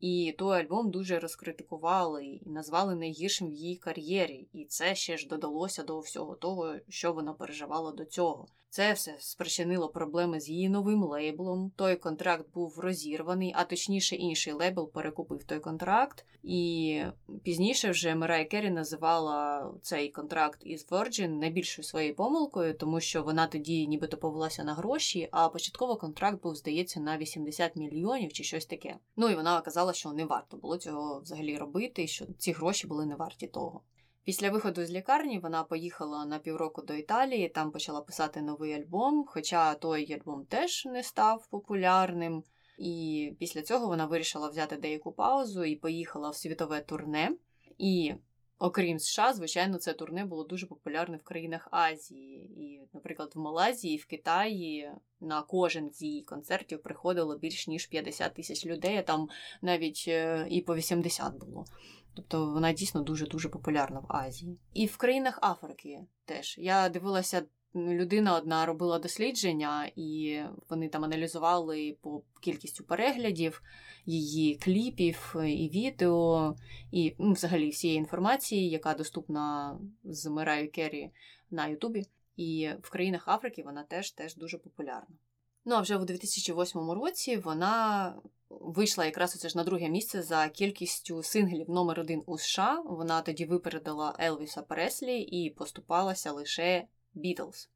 [0.01, 4.49] І той альбом дуже розкритикували і назвали найгіршим в її кар'єрі.
[4.53, 8.49] І це ще ж додалося до всього того, що вона переживала до цього.
[8.75, 11.73] Це все спричинило проблеми з її новим лейблом.
[11.77, 16.27] Той контракт був розірваний, а точніше, інший лейбл перекупив той контракт.
[16.43, 17.03] І
[17.43, 23.47] пізніше вже Мирай Керрі називала цей контракт із Virgin найбільшою своєю помилкою, тому що вона
[23.47, 28.67] тоді нібито повелася на гроші, а початково контракт був, здається, на 80 мільйонів чи щось
[28.67, 28.97] таке.
[29.17, 33.07] Ну і вона казала, що не варто було цього взагалі робити, що ці гроші були
[33.07, 33.81] не варті того.
[34.25, 39.25] Після виходу з лікарні вона поїхала на півроку до Італії, там почала писати новий альбом,
[39.29, 42.43] хоча той альбом теж не став популярним.
[42.79, 47.31] І після цього вона вирішила взяти деяку паузу і поїхала в світове турне.
[47.79, 48.15] І,
[48.59, 52.51] окрім США, звичайно, це турне було дуже популярне в країнах Азії.
[52.57, 58.35] І, наприклад, в Малайзії, в Китаї на кожен з її концертів приходило більш ніж 50
[58.35, 59.29] тисяч людей, а там
[59.63, 61.65] навіть е, і по 80 було.
[62.15, 64.59] Тобто вона дійсно дуже-дуже популярна в Азії.
[64.73, 66.59] І в країнах Африки теж.
[66.59, 67.43] Я дивилася,
[67.75, 73.63] людина одна робила дослідження, і вони там аналізували по кількістю переглядів
[74.07, 76.57] її кліпів і відео,
[76.93, 81.11] і ну, взагалі всієї інформації, яка доступна з Мираю Керрі
[81.51, 82.07] на Ютубі.
[82.37, 85.17] І в країнах Африки вона теж теж дуже популярна.
[85.65, 88.15] Ну а вже у 2008 році вона
[88.61, 92.83] вийшла якраз оце ж на друге місце за кількістю синглів номер один у США.
[92.87, 97.69] Вона тоді випередила Елвіса Преслі і поступалася лише Бітлз.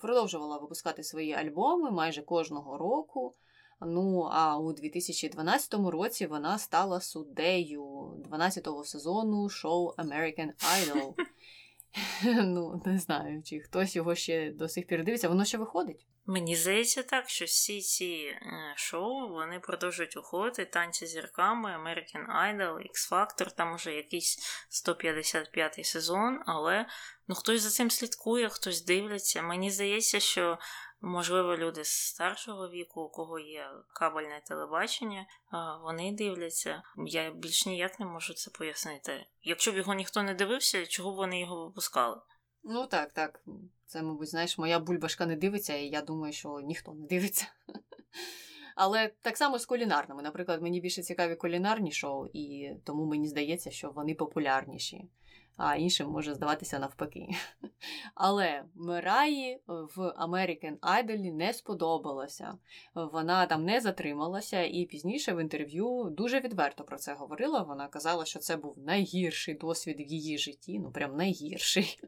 [0.00, 3.34] Продовжувала випускати свої альбоми майже кожного року.
[3.80, 7.82] Ну, а у 2012 році вона стала суддею
[8.30, 11.14] 12-го сезону шоу American Idol.
[12.24, 16.06] Ну, не знаю, чи хтось його ще до сих пір дивиться, воно ще виходить.
[16.28, 20.64] Мені здається так, що всі ці е, шоу вони продовжують уходити.
[20.64, 24.38] Танці зірками, American Idol, X Factor, там уже якийсь
[24.70, 26.86] 155-й сезон, але
[27.28, 29.42] ну хтось за цим слідкує, хтось дивиться.
[29.42, 30.58] Мені здається, що
[31.00, 35.26] можливо люди з старшого віку, у кого є кабельне телебачення,
[35.82, 36.82] вони дивляться.
[37.06, 39.26] Я більш ніяк не можу це пояснити.
[39.42, 42.20] Якщо б його ніхто не дивився, чого б вони його випускали?
[42.62, 43.40] Ну так, так.
[43.86, 47.46] Це, мабуть, знаєш, моя бульбашка не дивиться, і я думаю, що ніхто не дивиться.
[48.76, 50.22] Але так само з кулінарними.
[50.22, 55.08] Наприклад, мені більше цікаві кулінарні шоу, і тому мені здається, що вони популярніші
[55.56, 57.28] а іншим може здаватися навпаки.
[58.14, 62.58] Але Мираї в American Idol не сподобалося.
[62.94, 67.62] Вона там не затрималася, і пізніше в інтерв'ю дуже відверто про це говорила.
[67.62, 71.98] Вона казала, що це був найгірший досвід в її житті, ну прям найгірший.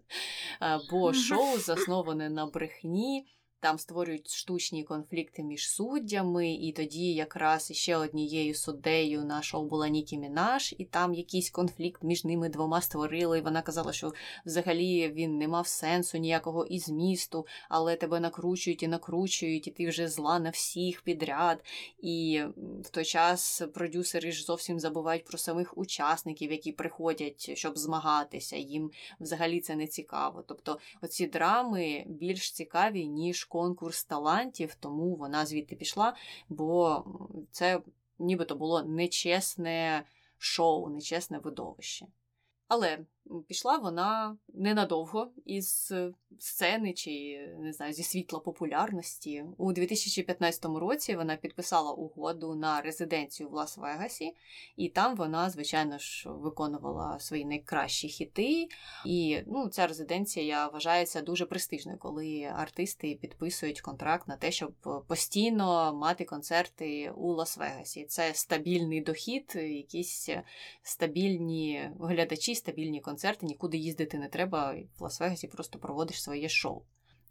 [0.91, 3.27] Бо шоу засноване на брехні.
[3.61, 9.89] Там створюють штучні конфлікти між суддями, і тоді якраз ще однією суддею на шоу була
[9.89, 13.39] Нікі Мінаш, і там якийсь конфлікт між ними двома створили.
[13.39, 14.13] І вона казала, що
[14.47, 19.89] взагалі він не мав сенсу ніякого і змісту, але тебе накручують і накручують, і ти
[19.89, 21.65] вже зла на всіх підряд.
[21.99, 22.43] І
[22.85, 28.57] в той час продюсери ж зовсім забувають про самих учасників, які приходять, щоб змагатися.
[28.57, 28.91] Їм
[29.21, 30.45] взагалі це не цікаво.
[30.49, 36.17] Тобто, оці драми більш цікаві, ніж конкурс талантів, тому вона звідти пішла,
[36.49, 37.05] бо
[37.51, 37.81] це
[38.19, 40.05] нібито було нечесне
[40.39, 42.07] шоу, нечесне видовище.
[42.69, 42.99] Але
[43.49, 45.93] пішла вона ненадовго із
[46.39, 47.11] сцени чи
[47.59, 49.45] не знаю, зі світла популярності.
[49.57, 54.31] У 2015 році вона підписала угоду на резиденцію в Лас-Вегасі,
[54.77, 58.69] і там вона, звичайно ж, виконувала свої найкращі хіти.
[59.07, 64.73] І ну, ця резиденція вважається дуже престижною, коли артисти підписують контракт на те, щоб
[65.09, 68.07] постійно мати концерти у Лас-Вегасі.
[68.07, 70.29] Це стабільний дохід, якісь
[70.83, 76.83] стабільні глядачі, стабільні концерти концерти, нікуди їздити не треба, в Лас-Вегасі просто проводиш своє шоу.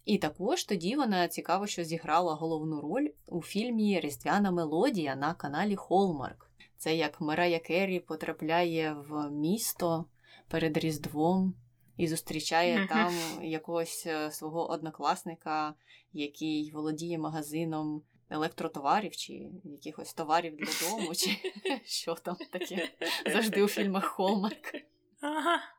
[0.04, 5.76] І також тоді вона цікаво, що зіграла головну роль у фільмі Різдвяна мелодія на каналі
[5.76, 6.50] Hallmark.
[6.76, 10.04] Це як Мерая Кері потрапляє в місто
[10.48, 11.54] перед Різдвом
[11.96, 15.74] і зустрічає там якогось е, свого однокласника,
[16.12, 21.30] який володіє магазином електротоварів чи якихось товарів для дому, чи
[21.84, 22.88] що там таке
[23.32, 24.74] завжди у фільмах Hallmark.
[25.20, 25.77] Ага.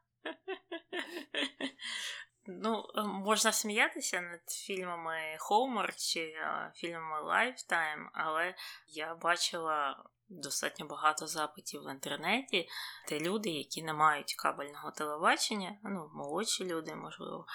[2.51, 8.55] Ну, е, можна сміятися над фільмами Hallmark чи е, фільмами Lifetime, але
[8.87, 12.69] я бачила достатньо багато запитів в інтернеті,
[13.09, 17.45] де люди, які не мають кабельного телебачення, ну, молодші люди, можливо,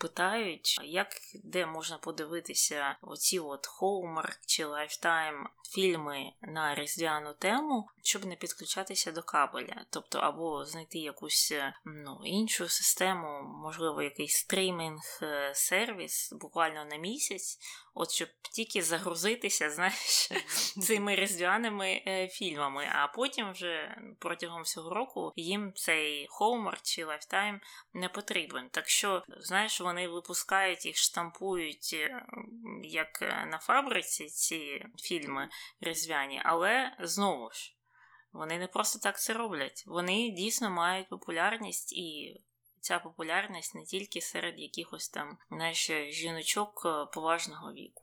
[0.00, 1.08] питають, як
[1.44, 9.12] де можна подивитися оці от Hallmark чи Lifetime фільми на різдвяну тему, щоб не підключатися
[9.12, 11.52] до кабеля, тобто або знайти якусь
[11.84, 17.58] ну, іншу систему, можливо, якийсь стрімінг е, сервіс буквально на місяць,
[17.94, 20.28] от щоб тільки загрузитися, знаєш,
[20.82, 27.60] цими різдвяними е, фільмами, а потім вже протягом всього року їм цей Hallmark чи Lifetime
[27.94, 28.68] не потрібен.
[28.70, 32.26] Так що, знаєш, вони випускають їх, штампують е,
[32.82, 35.48] як на фабриці ці фільми
[35.80, 37.76] різдвяні, але знову ж.
[38.32, 39.84] Вони не просто так це роблять.
[39.86, 42.40] Вони дійсно мають популярність, і
[42.80, 48.02] ця популярність не тільки серед якихось там знаєш, жіночок е, поважного віку.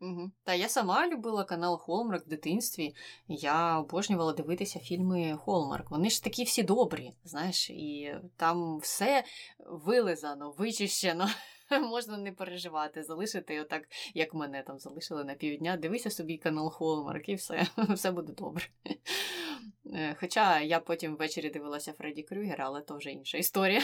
[0.00, 0.30] Угу.
[0.44, 2.94] Та я сама любила канал Hallmark в дитинстві.
[3.28, 5.90] Я обожнювала дивитися фільми Hallmark.
[5.90, 9.24] Вони ж такі всі добрі, знаєш, і там все
[9.58, 11.28] вилизано, вичищено.
[11.90, 15.76] можна не переживати, залишити отак, як мене там залишили на півдня.
[15.76, 18.64] Дивися собі канал Hallmark і все, все буде добре.
[19.94, 23.82] Е, хоча я потім ввечері дивилася Фредді Крюгера, але то вже інша історія.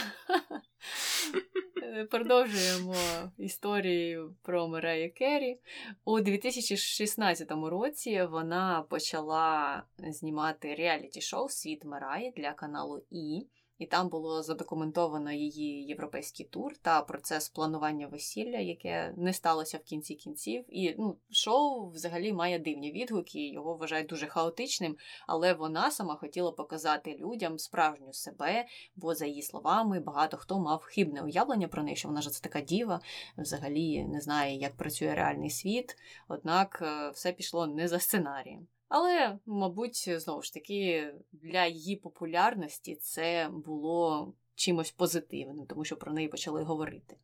[1.83, 2.94] Е, продовжуємо
[3.38, 5.59] історію про Мерею Керрі.
[6.05, 13.46] У 2016 році вона почала знімати реаліті-шоу Світ Мераї для каналу І
[13.79, 19.83] і там було задокументовано її європейський тур та процес планування весілля, яке не сталося в
[19.83, 20.65] кінці кінців.
[20.69, 26.53] І ну, шоу взагалі має дивні відгуки, його вважають дуже хаотичним, але вона сама хотіла
[26.53, 31.97] показати людям справжню себе, бо, за її словами, багато хто мав хибне уявлення про неї,
[31.97, 33.01] що вона ж це така діва,
[33.39, 35.97] взагалі не знає, як працює реальний світ.
[36.29, 38.67] Однак е, все пішло не за сценарієм.
[38.88, 46.12] Але, мабуть, знову ж таки, для її популярності це було чимось позитивним, тому що про
[46.12, 47.16] неї почали говорити.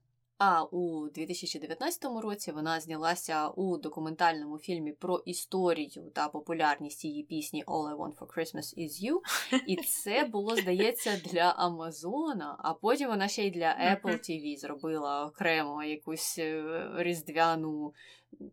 [0.44, 7.64] А у 2019 році вона знялася у документальному фільмі про історію та популярність її пісні
[7.64, 9.18] All I Want for Christmas Is You.
[9.66, 15.26] І це було, здається, для Амазона, а потім вона ще й для Apple TV зробила
[15.26, 17.92] окремо якусь е, різдвяну.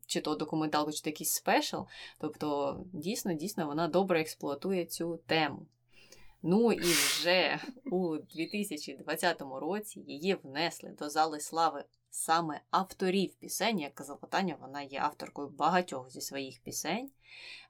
[0.05, 1.81] Чи то документалку, чи то якийсь спешл.
[2.17, 5.65] Тобто, дійсно, дійсно, вона добре експлуатує цю тему.
[6.41, 7.59] Ну і вже
[7.91, 13.79] у 2020 році її внесли до зали слави саме авторів пісень.
[13.79, 17.11] Як казала Таня, вона є авторкою багатьох зі своїх пісень.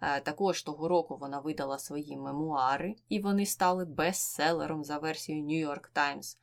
[0.01, 5.69] Е, також того року вона видала свої мемуари, і вони стали бестселером за версією New
[5.69, 6.37] York Times.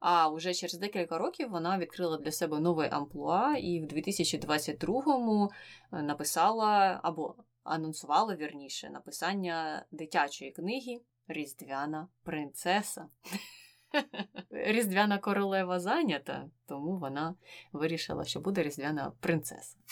[0.00, 5.50] А вже через декілька років вона відкрила для себе новий амплуа і в 2022-му
[5.92, 7.34] е, написала або
[7.64, 13.08] анонсувала вірніше написання дитячої книги Різдвяна принцеса.
[14.50, 17.34] Різдвяна королева зайнята, тому вона
[17.72, 19.76] вирішила, що буде різдвяна принцеса.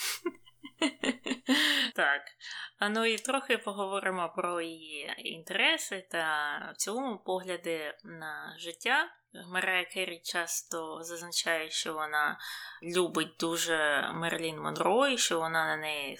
[1.94, 2.22] Так.
[2.78, 6.24] А ну і трохи поговоримо про її інтереси та
[6.74, 9.08] в цілому погляди на життя.
[9.52, 12.38] Марія Керрі часто зазначає, що вона
[12.82, 16.16] любить дуже Мерлін Монро і що вона на неї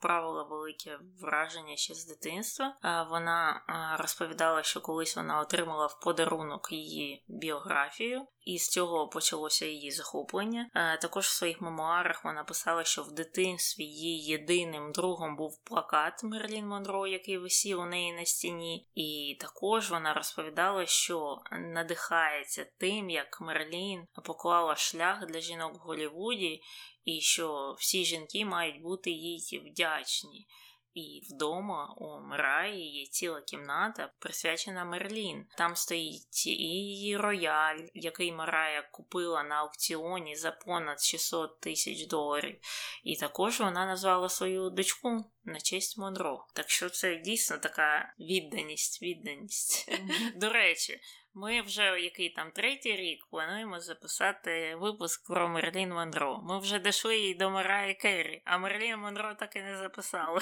[0.00, 2.76] справила велике враження ще з дитинства.
[3.10, 3.62] Вона
[3.98, 10.70] розповідала, що колись вона отримала в подарунок її біографію, і з цього почалося її захоплення.
[11.00, 16.66] Також в своїх мемуарах вона писала, що в дитинстві її єдиним другом був плакат Мерлін
[16.66, 18.88] Монро, який висів у неї на стіні.
[18.94, 26.60] І також вона розповідала, що надихається тим, як Мерлін поклала шлях для жінок в Голлівуді,
[27.04, 30.46] і що всі жінки мають бути їй вдячні.
[30.94, 35.46] І вдома у Мираї є ціла кімната, присвячена Мерлін.
[35.58, 42.58] Там стоїть і її рояль, який Марая купила на аукціоні за понад 600 тисяч доларів.
[43.04, 46.46] І також вона назвала свою дочку на честь Монро.
[46.54, 49.90] Так що це дійсно така відданість, відданість.
[50.36, 51.00] До речі,
[51.34, 56.40] ми вже який там третій рік плануємо записати випуск про Мерлін Монро.
[56.42, 60.40] Ми вже дійшли і до Марії Керрі, а Мерлін Монро так і не записали.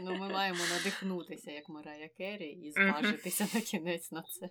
[0.00, 4.48] Ну, ми маємо надихнутися, як Марая Керрі, і зважитися на кінець на це.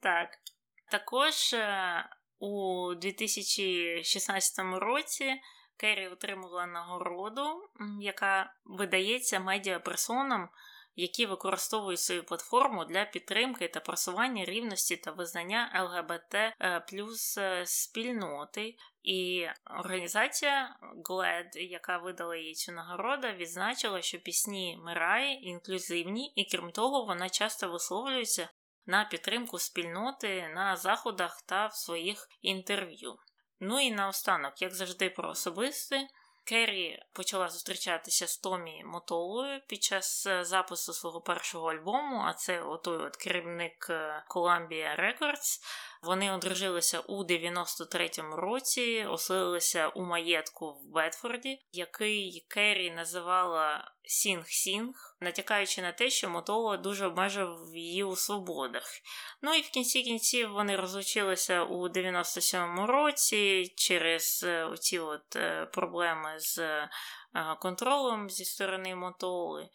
[0.00, 0.28] Так.
[0.90, 5.34] Також е, у 2016 році.
[5.76, 7.70] Керрі отримала нагороду,
[8.00, 10.48] яка видається медіаперсонам
[10.96, 17.62] які використовують свою платформу для підтримки та просування рівності та визнання ЛГБТ е, плюс е,
[17.66, 18.76] спільноти.
[19.02, 19.46] І
[19.80, 27.04] організація GLAD, яка видала їй цю нагороду, відзначила, що пісні Мираї інклюзивні, і крім того,
[27.04, 28.48] вона часто висловлюється
[28.86, 33.16] на підтримку спільноти на заходах та в своїх інтерв'ю.
[33.60, 36.08] Ну і наостанок, як завжди, про особисте.
[36.46, 42.62] Керрі почала зустрічатися з Томі Мотолою під час е, запису свого першого альбому, а це
[42.62, 45.60] отой от керівник е, Columbia Records.
[46.02, 55.82] Вони одружилися у 93-му році, оселилися у маєтку в Бедфорді, який Керрі називала Сінг-Сінг, натякаючи
[55.82, 58.84] на те, що Мотола дуже обмежив її у свободах.
[59.42, 65.66] Ну і в кінці кінців вони розлучилися у 97-му році через е, оці от е,
[65.66, 66.88] проблеми з е,
[67.60, 69.68] контролем зі сторони Мотоли.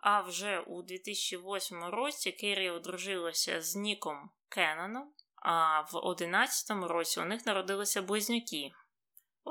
[0.00, 5.12] А вже у 2008 році Керрі одружилася з Ніком Кеноном.
[5.42, 8.72] А в 11-му році у них народилися близнюки.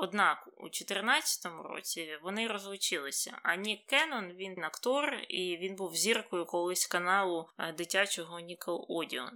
[0.00, 3.38] Однак у 14-му році вони розлучилися.
[3.42, 9.30] А Нік Кеннон, він актор, і він був зіркою колись каналу е, дитячого Nickelodeon.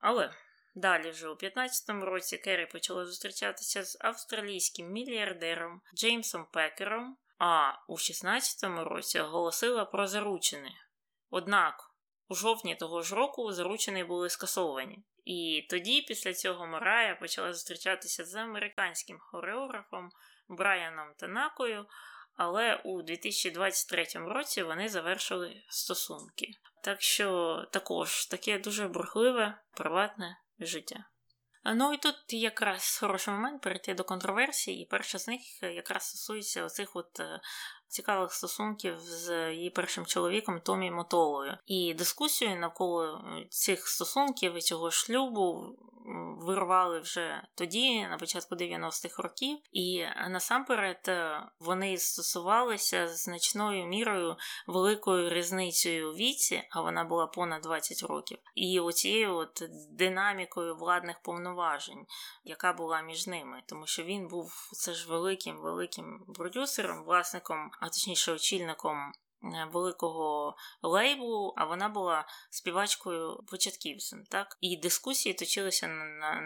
[0.00, 0.34] Але
[0.74, 7.94] далі вже у 15-му році Керрі почала зустрічатися з австралійським мільярдером Джеймсом Пекером, а у
[7.94, 10.72] 16-му році оголосила про заручини.
[11.30, 11.90] Однак
[12.28, 14.98] у жовтні того ж року заручені були скасовані.
[15.28, 20.10] І тоді, після цього, Марая почала зустрічатися з американським хореографом
[20.48, 21.86] Брайаном Танакою,
[22.36, 26.46] але у 2023 році вони завершили стосунки.
[26.84, 31.04] Так що також таке дуже бурхливе, приватне життя.
[31.64, 36.64] Ну і тут якраз хороший момент перейти до контроверсії, і перша з них якраз стосується
[36.64, 37.40] оцих от е,
[37.88, 41.58] цікавих стосунків з її першим чоловіком Томі Мотолою.
[41.66, 45.76] І дискусію навколо цих стосунків і цього шлюбу
[46.40, 54.36] вирували вже тоді, на початку 90-х років, і насамперед е, вони стосувалися значною мірою
[54.66, 61.22] великою різницею у віці, а вона була понад 20 років, і оцією от динамікою владних
[61.22, 62.06] повноважень,
[62.44, 67.88] яка була між ними, тому що він був це ж великим великим продюсером, власником, а
[67.88, 69.12] точніше очільником
[69.44, 74.24] Е, великого лейблу, а вона була співачкою початківцем.
[74.24, 74.58] Так?
[74.60, 75.88] І дискусії точилися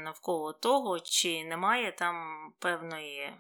[0.05, 2.17] навколо того, чи немає там
[2.59, 3.37] певної е,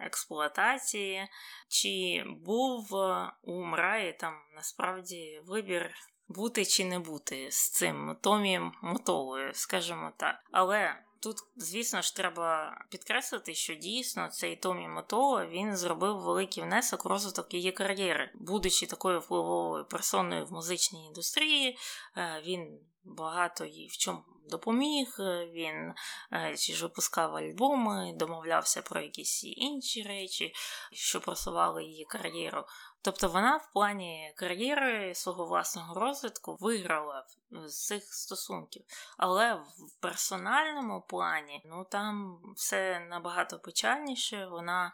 [0.00, 1.28] експлуатації,
[1.68, 5.94] чи був е, у Мраї там насправді вибір.
[6.28, 10.36] Бути чи не бути з цим Томі Мотолою, скажімо так.
[10.52, 17.06] Але Тут, звісно ж, треба підкреслити, що дійсно цей Томі Мотола він зробив великий внесок
[17.06, 21.78] у розвиток її кар'єри, будучи такою впливовою персоною в музичній індустрії,
[22.16, 25.16] е, він багато їй в чому допоміг.
[25.18, 25.92] Е, він
[26.32, 30.52] е, ж випускав альбоми, домовлявся про якісь інші речі,
[30.92, 32.64] що просували її кар'єру.
[33.04, 38.84] Тобто вона в плані кар'єри свого власного розвитку виграла з цих стосунків.
[39.18, 44.46] Але в персональному плані ну там все набагато печальніше.
[44.46, 44.92] Вона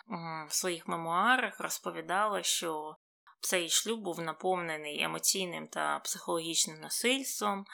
[0.49, 2.97] в своїх мемуарах розповідала, що
[3.41, 7.65] цей шлюб був наповнений емоційним та психологічним насильством.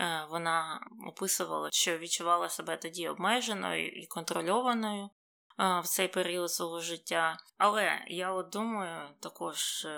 [0.00, 5.10] Е, вона описувала, що відчувала себе тоді обмеженою і контрольованою
[5.60, 7.38] в цей період свого життя.
[7.58, 9.90] Але я от думаю, також е,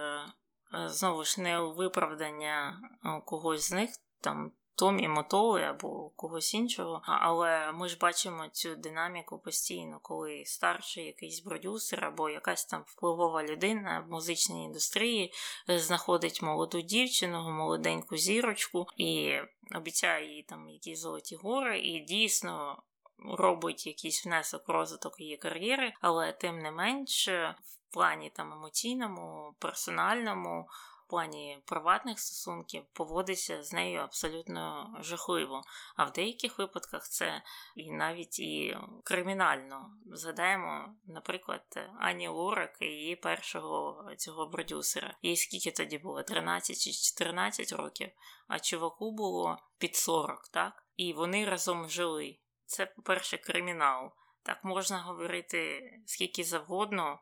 [0.75, 2.81] е, знову ж не у виправдання
[3.25, 3.91] когось з них,
[4.21, 7.03] там Томі Мотоли або когось іншого.
[7.05, 13.43] Але ми ж бачимо цю динаміку постійно, коли старший якийсь продюсер або якась там впливова
[13.43, 15.33] людина в музичній індустрії
[15.71, 19.35] е, знаходить молоду дівчину, молоденьку зірочку і
[19.75, 22.83] обіцяє їй там якісь золоті гори, і дійсно
[23.25, 27.55] робить якийсь внесок в розвиток її кар'єри, але тим не менш, в
[27.93, 30.68] плані там емоційному, персональному.
[31.07, 35.62] В плані приватних стосунків поводиться з нею абсолютно жахливо.
[35.97, 37.43] А в деяких випадках це
[37.77, 39.91] і навіть і кримінально.
[40.07, 45.16] Згадаємо, наприклад, Ані Лурак і її першого цього продюсера.
[45.23, 46.23] Їй скільки тоді було?
[46.23, 48.11] 13 чи 14 років,
[48.49, 50.87] а чуваку було під 40, так?
[50.97, 52.39] І вони разом жили
[52.73, 54.12] це, по-перше, кримінал.
[54.43, 57.20] Так можна говорити скільки завгодно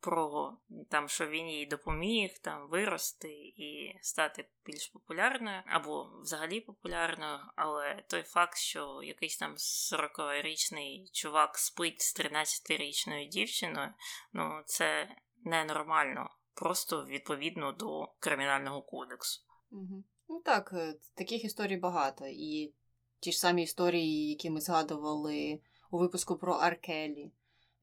[0.00, 0.52] про
[0.90, 7.38] там, що він їй допоміг там вирости і стати більш популярною, або взагалі популярною.
[7.56, 13.88] Але той факт, що якийсь там 40-річний чувак спить з 13-річною дівчиною,
[14.32, 19.42] ну це ненормально, просто відповідно до кримінального кодексу.
[19.70, 20.04] Угу.
[20.28, 22.24] Ну так, е, таких історій багато.
[22.26, 22.74] І
[23.22, 25.60] ті ж самі історії, які ми згадували
[25.90, 27.30] у випуску про Аркелі.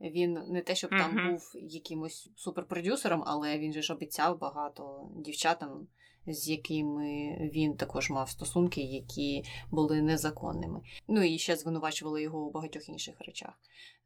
[0.01, 1.31] Він не те, щоб там mm-hmm.
[1.31, 5.87] був якимось суперпродюсером, але він же ж обіцяв багато дівчатам,
[6.27, 10.81] з якими він також мав стосунки, які були незаконними.
[11.07, 13.53] Ну і ще звинувачували його у багатьох інших речах.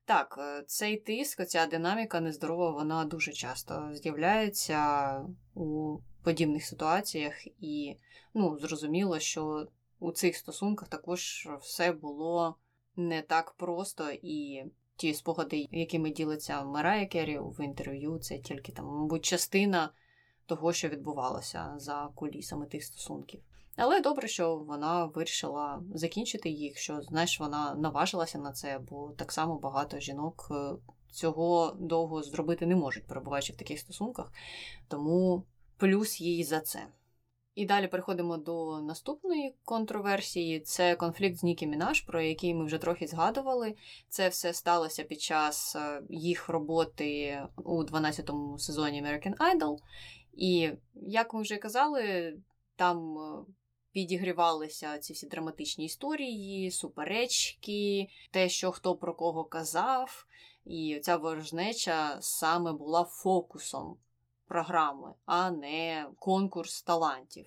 [0.05, 5.21] Так, е, цей тиск, ця динаміка нездорова, вона дуже часто з'являється
[5.53, 7.95] у подібних ситуаціях, і
[8.33, 9.67] ну, зрозуміло, що
[10.03, 12.55] у цих стосунках також все було
[12.95, 14.63] не так просто, і
[14.95, 19.89] ті спогади, якими ділиться Марая Керрі в інтерв'ю, це тільки там, мабуть, частина
[20.45, 23.41] того, що відбувалося за кулісами тих стосунків.
[23.75, 29.31] Але добре, що вона вирішила закінчити їх, що знаєш, вона наважилася на це, бо так
[29.31, 30.73] само багато жінок е,
[31.11, 34.31] цього довго зробити не можуть, перебуваючи в таких стосунках.
[34.87, 35.43] Тому
[35.77, 36.87] плюс їй за це.
[37.55, 40.59] І далі переходимо до наступної контроверсії.
[40.59, 43.75] Це конфлікт з Нікі Мінаш, про який ми вже трохи згадували.
[44.09, 49.77] Це все сталося під час е, їх роботи у 12-му сезоні American Idol.
[50.33, 52.33] І, як ми вже казали,
[52.75, 53.45] там е,
[53.91, 60.25] підігрівалися ці всі драматичні історії, суперечки, те, що хто про кого казав.
[60.65, 63.97] І ця ворожнеча саме була фокусом
[64.47, 67.45] програми, а не конкурс талантів.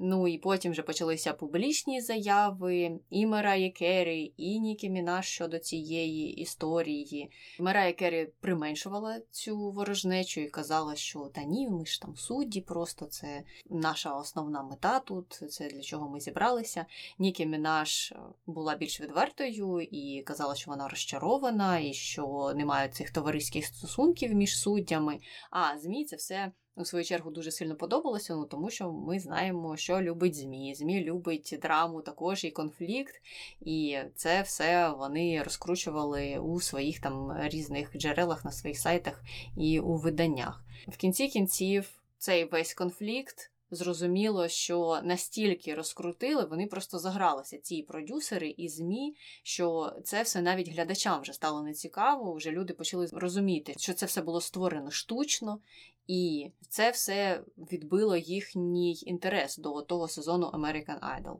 [0.00, 6.32] Ну і потім вже почалися публічні заяви і Мераї Керрі, і Нікі Мінаш щодо цієї
[6.32, 7.30] історії.
[7.58, 13.06] Мерая Керрі применшувала цю ворожнечу і казала, що та ні, ми ж там судді, просто
[13.06, 16.86] це наша основна мета тут, це для чого ми зібралися.
[17.18, 18.12] Нікі Мінаш
[18.46, 24.60] була більш відвертою і казала, що вона розчарована, і що немає цих товариських стосунків між
[24.60, 25.18] суддями.
[25.50, 29.76] А ЗМІ це все у свою чергу дуже сильно подобалося, ну тому що ми знаємо,
[29.76, 30.74] що любить ЗМІ.
[30.74, 33.22] ЗМІ любить драму також і конфлікт,
[33.60, 39.22] і це все вони розкручували у своїх там різних джерелах на своїх сайтах
[39.56, 40.64] і у виданнях.
[40.88, 43.50] В кінці кінців цей весь конфлікт.
[43.70, 50.68] Зрозуміло, що настільки розкрутили, вони просто загралися, ці продюсери і ЗМІ, що це все навіть
[50.68, 52.34] глядачам вже стало нецікаво.
[52.34, 55.60] Вже люди почали розуміти, що це все було створено штучно,
[56.06, 61.36] і це все відбило їхній інтерес до того сезону American Idol.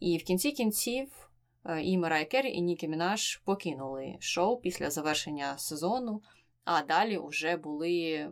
[0.00, 1.30] І в кінці кінців
[1.64, 6.22] е, і Марай Керрі, і Нікі Мінаш покинули шоу після завершення сезону,
[6.64, 8.28] а далі вже були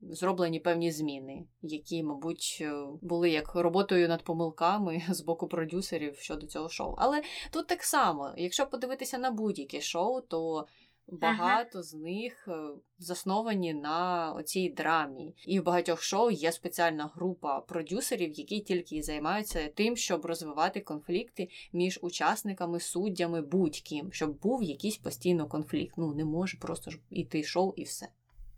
[0.00, 2.72] зроблені певні зміни, які, мабуть, е,
[3.02, 6.94] були як роботою над помилками з боку продюсерів щодо цього шоу.
[6.98, 10.66] Але тут так само, якщо подивитися на будь-яке шоу, то
[11.12, 11.82] багато ага.
[11.82, 12.52] з них е,
[12.98, 15.34] засновані на оцій драмі.
[15.46, 21.48] І в багатьох шоу є спеціальна група продюсерів, які тільки займаються тим, щоб розвивати конфлікти
[21.72, 25.94] між учасниками, суддями, будь-ким, щоб був якийсь постійно конфлікт.
[25.98, 28.08] Ну не може просто ж іти шоу і все.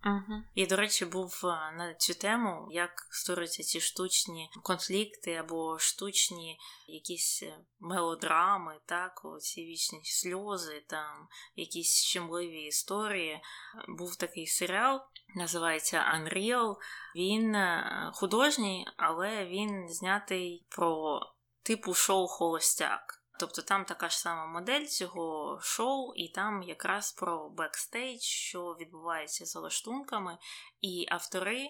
[0.04, 0.42] Угу.
[0.54, 1.46] І, до речі, був е,
[1.76, 9.64] на цю тему, як створюються ці штучні конфлікти або штучні якісь е, мелодрами, так, ці
[9.64, 13.40] вічні сльози, там якісь щемливі історії.
[13.88, 15.00] Був такий серіал,
[15.36, 16.76] називається Unreal.
[17.16, 21.20] Він е, художній, але він знятий про
[21.62, 23.21] типу шоу Холостяк.
[23.42, 29.44] Тобто там така ж сама модель цього шоу, і там якраз про бекстейдж, що відбувається
[29.44, 30.38] за лаштунками,
[30.80, 31.68] і автори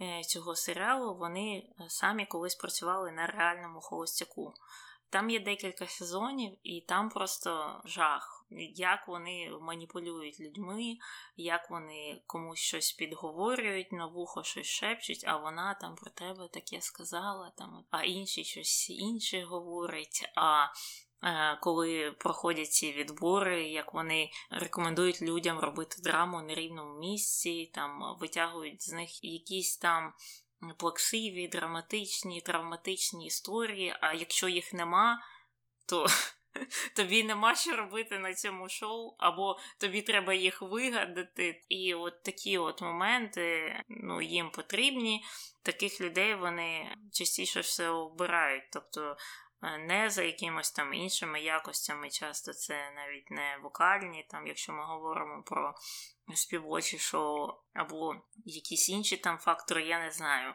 [0.00, 4.54] е, цього серіалу вони е, самі колись працювали на реальному холостяку.
[5.10, 10.96] Там є декілька сезонів, і там просто жах, як вони маніпулюють людьми,
[11.36, 16.80] як вони комусь щось підговорюють, на вухо щось шепчуть, а вона там про тебе таке
[16.80, 20.30] сказала, там, а інші щось інше говорить.
[20.36, 20.66] а
[21.60, 28.82] коли проходять ці відбори, як вони рекомендують людям робити драму на рівному місці, там витягують
[28.82, 30.12] з них якісь там
[30.78, 33.94] плаксиві, драматичні, травматичні історії.
[34.00, 35.22] А якщо їх нема,
[35.88, 36.06] то
[36.96, 41.62] тобі нема що робити на цьому шоу, або тобі треба їх вигадати.
[41.68, 45.24] І от такі от моменти ну, їм потрібні.
[45.62, 48.64] Таких людей вони частіше все обирають.
[48.72, 49.16] Тобто Е,
[49.62, 52.10] не за якимось там іншими якостями.
[52.10, 55.74] Часто це навіть не вокальні, там, якщо ми говоримо про
[56.34, 60.54] співочі шоу або якісь інші там фактори, я не знаю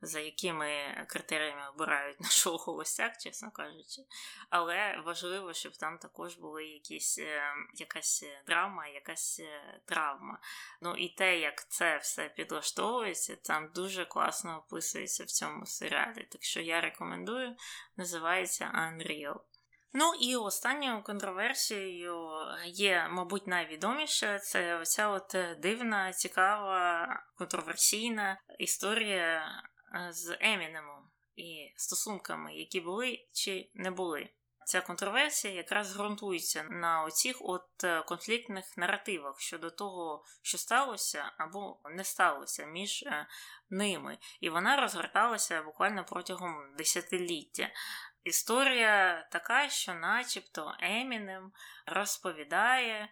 [0.00, 0.68] за якими
[1.08, 4.02] критеріями обирають на шоу холостяк, чесно кажучи.
[4.50, 7.42] Але важливо, щоб там також була якісь, е,
[7.74, 10.38] якась драма, якась е, травма.
[10.80, 16.28] Ну і те, як це все підлаштовується, там дуже класно описується в цьому серіалі.
[16.30, 17.56] Так що я рекомендую,
[17.96, 19.40] називається Unreal.
[19.92, 22.28] Ну і останньою контроверсією
[22.64, 29.75] є, мабуть, найвідоміша це оця от дивна, цікава, контроверсійна історія Е,
[30.10, 34.28] з Емінемом і стосунками, які були чи не були.
[34.66, 41.80] Ця контроверсія якраз ґрунтується на оцих от е, конфліктних наративах щодо того, що сталося або
[41.90, 43.26] не сталося між е,
[43.70, 47.68] ними, і вона розгорталася буквально протягом десятиліття.
[48.24, 51.52] Історія така, що, начебто, Емінем
[51.86, 53.08] розповідає.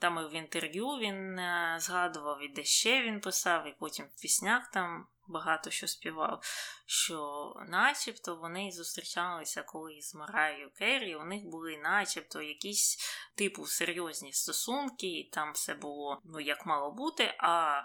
[0.00, 1.36] Там і в інтерв'ю він
[1.80, 6.42] згадував, і де ще він писав, і потім в піснях там багато що співав,
[6.86, 12.98] що начебто вони зустрічалися колись з Мараю Керрі, у них були начебто якісь
[13.34, 17.82] типу серйозні стосунки, і там все було ну як мало бути, а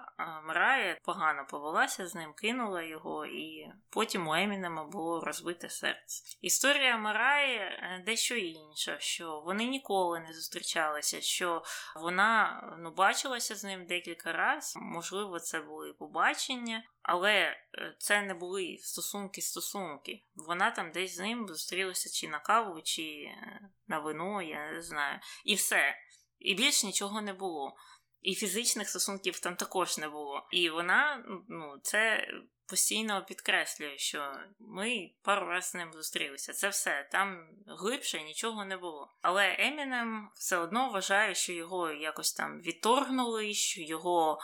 [0.48, 6.38] Марая погано повелася з ним, кинула його, і потім у Емінема було розбите серце.
[6.42, 11.64] Історія Мараї е, дещо інша, що вони ніколи не зустрічалися, що
[11.96, 16.84] вона ну, бачилася з ним декілька разів, можливо, це були побачення.
[17.04, 20.24] Але е, це не були стосунки-стосунки.
[20.36, 24.82] Вона там десь з ним зустрілася чи на каву, чи е, на вино, я не
[24.82, 25.20] знаю.
[25.46, 25.96] І все.
[26.40, 27.76] І більш нічого не було.
[28.22, 30.48] І фізичних стосунків там також не було.
[30.52, 32.28] І вона ну, це
[32.72, 36.54] постійно підкреслює, що ми пару разів з ним зустрілися.
[36.54, 37.10] Це все.
[37.12, 39.14] Там глибше нічого не було.
[39.22, 44.40] Але Емінем все одно вважає, що його якось там відторгнули, що його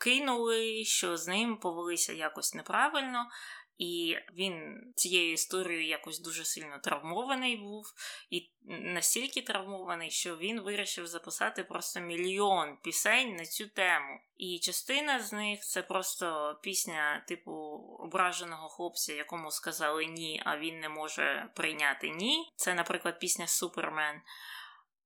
[0.00, 3.26] кинули, що з ним повелися якось неправильно.
[3.78, 7.86] І він цією історією якось дуже сильно травмований був,
[8.30, 14.20] і настільки травмований, що він вирішив записати просто мільйон пісень на цю тему.
[14.36, 17.52] І частина з них це просто пісня, типу
[17.98, 22.52] ображеного хлопця, якому сказали ні, а він не може прийняти ні.
[22.56, 24.20] Це, наприклад, пісня Супермен.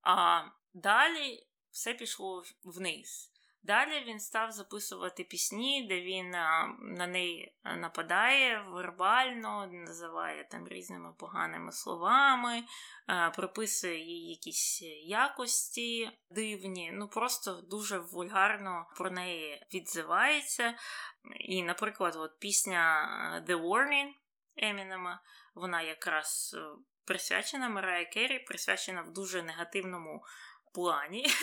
[0.02, 0.42] А
[0.74, 3.31] далі все пішло вниз.
[3.64, 6.30] Далі він став записувати пісні, де він
[6.80, 12.64] на неї нападає вербально, називає там різними поганими словами,
[13.36, 20.74] приписує їй якісь якості дивні, ну просто дуже вульгарно про неї відзивається.
[21.40, 23.08] І, наприклад, от пісня
[23.48, 24.10] The Warning
[24.56, 25.22] Емінема,
[25.54, 26.60] вона якраз е,
[27.04, 30.24] присвячена Марая Керрі, присвячена в дуже негативному
[30.74, 31.26] плані.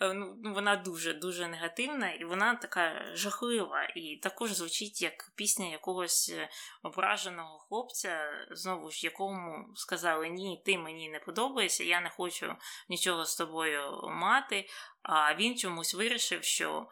[0.00, 3.84] Е, ну, ну, Вона дуже-дуже негативна, і вона така жахлива.
[3.84, 6.48] І також звучить як пісня якогось е,
[6.82, 12.54] ображеного хлопця, знову ж якому сказали: Ні, ти мені не подобаєшся, я не хочу
[12.88, 14.68] нічого з тобою мати.
[15.02, 16.88] А він чомусь вирішив, що.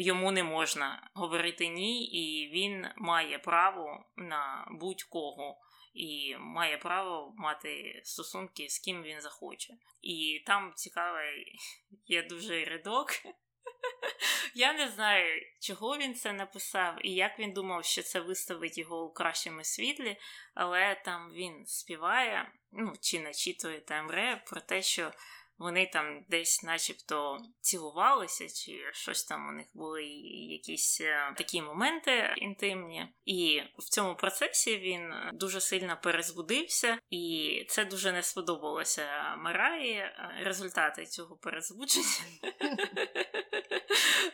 [0.00, 5.56] Йому не можна говорити ні, і він має право на будь-кого
[5.98, 9.74] і має право мати стосунки з ким він захоче.
[10.02, 11.58] І там цікавий
[12.06, 13.10] є дуже рядок.
[14.54, 19.04] Я не знаю, чого він це написав і як він думав, що це виставить його
[19.04, 20.16] у кращому світлі,
[20.54, 25.12] але там він співає, ну чи начитує там ре про те, що
[25.58, 30.04] вони там десь, начебто, цілувалися, чи щось там у них були
[30.50, 33.08] якісь е, такі моменти інтимні.
[33.24, 39.98] І в цьому процесі він дуже сильно перезбудився, і це дуже не сподобалося Мараї.
[39.98, 42.06] Е, результати цього перезбудження.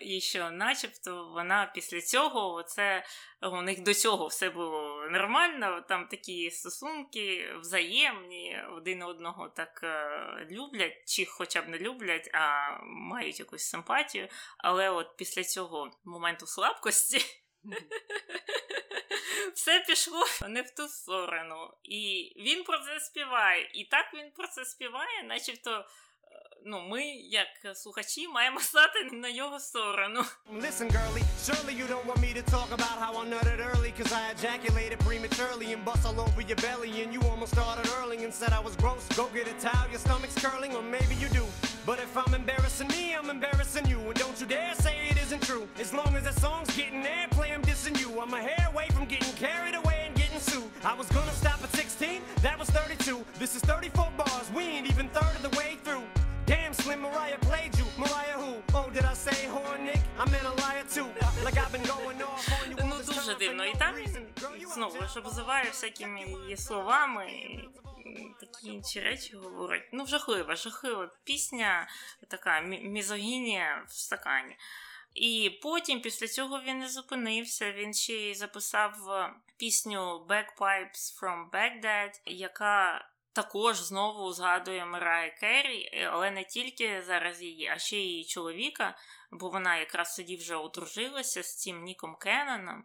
[0.01, 3.05] І що, начебто, вона після цього, оце
[3.43, 10.47] у них до цього все було нормально, там такі стосунки взаємні, один одного так е,
[10.51, 14.29] люблять, чи хоча б не люблять, а мають якусь симпатію.
[14.59, 17.19] Але от після цього моменту слабкості.
[19.55, 21.71] Все пішло не в ту сторону.
[21.83, 23.71] І він про це співає.
[23.75, 25.85] І так він про це співає, начебто
[26.66, 30.24] ну, ми, як слухачі, маємо стати на його сторону.
[30.54, 34.12] Listen, girly, surely you don't want me to talk about how I nutted early, cause
[34.20, 38.34] I ejaculated prematurely and bust all over your belly, and you almost started early and
[38.40, 39.04] said I was gross.
[39.20, 41.46] Go get a towel, your stomach's curling, or maybe you do.
[41.90, 44.00] But if I'm embarrassing me, I'm embarrassing you.
[44.10, 45.66] And don't you dare say it isn't true.
[45.84, 48.10] As long as that song's getting airplay, I'm dissing you.
[48.24, 50.70] I'm a hair away from getting carried away and getting sued.
[50.84, 53.26] I was gonna stop at 16, that was 32.
[53.40, 55.83] This is 34 bars, we ain't even third of the way through.
[55.83, 55.83] Damn,
[56.75, 57.87] Slim Mariah played you.
[57.99, 58.53] Mariah who?
[58.75, 60.03] Oh, did I say hornick?
[60.19, 61.09] I meant a liar too.
[61.45, 62.77] Like I've been going off on you.
[62.89, 63.65] Ну, дуже дивно.
[63.65, 63.95] І там
[64.75, 67.27] знову ж обзиває всякими її словами.
[68.41, 69.83] Такі інші речі говорить.
[69.93, 71.89] Ну, жахлива, жахлива пісня,
[72.29, 74.57] така мізогінія в стакані.
[75.15, 77.73] І потім, після цього, він не зупинився.
[77.73, 78.97] Він ще й записав
[79.57, 87.69] пісню Bagpipes from Baghdad, яка також знову згадує Мирая Керрі, але не тільки зараз її,
[87.69, 88.97] а ще її чоловіка,
[89.31, 92.85] бо вона якраз тоді вже одружилася з цим Ніком Кенноном.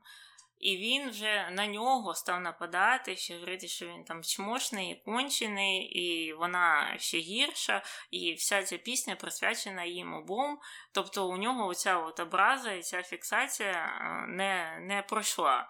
[0.59, 5.81] І він вже на нього став нападати, ще говорити, що він там чмошний і кончений,
[5.81, 10.59] і вона ще гірша, і вся ця пісня присвячена їм обом.
[10.91, 15.67] Тобто у нього оця от образа і ця фіксація не, не пройшла.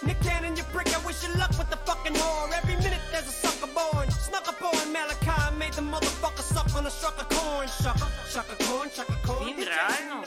[0.00, 2.50] Nick Cannon, you prick, I wish you luck with the fucking whore.
[2.60, 4.10] Every minute there's a sucker born.
[4.10, 7.68] Snuck up on Malachi, made the motherfucker suck on a struck a corn.
[7.68, 9.46] Shucker, shucker corn, shucker corn.
[9.46, 10.24] Він реально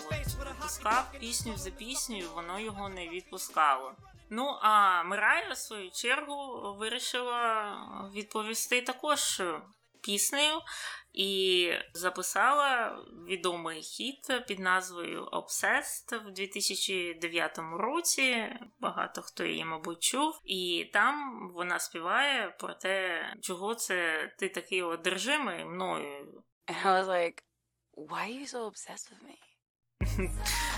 [0.65, 3.91] випускав пісню за піснею, воно його не відпускало.
[4.29, 6.35] Ну, а Мирая, в свою чергу,
[6.79, 7.75] вирішила
[8.15, 9.41] відповісти також
[10.05, 10.61] піснею
[11.13, 18.47] і записала відомий хіт під назвою Obsessed в 2009 році.
[18.79, 20.41] Багато хто її, мабуть, чув.
[20.43, 26.43] І там вона співає про те, чого це ти такий одержимий мною.
[26.67, 27.43] And I was like,
[28.09, 29.37] why are you so obsessed with me?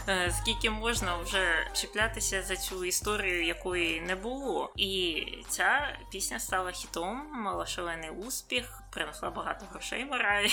[0.10, 4.74] Е, скільки можна вже чіплятися за цю історію, якої не було.
[4.76, 10.52] І ця пісня стала хітом, мала шалений успіх, принесла багато грошей Мараї.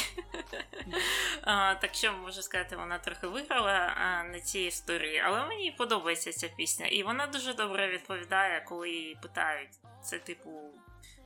[1.80, 3.94] Так що можу сказати, вона трохи виграла
[4.32, 9.18] на цій історії, але мені подобається ця пісня, і вона дуже добре відповідає, коли її
[9.22, 9.72] питають.
[10.02, 10.50] Це типу.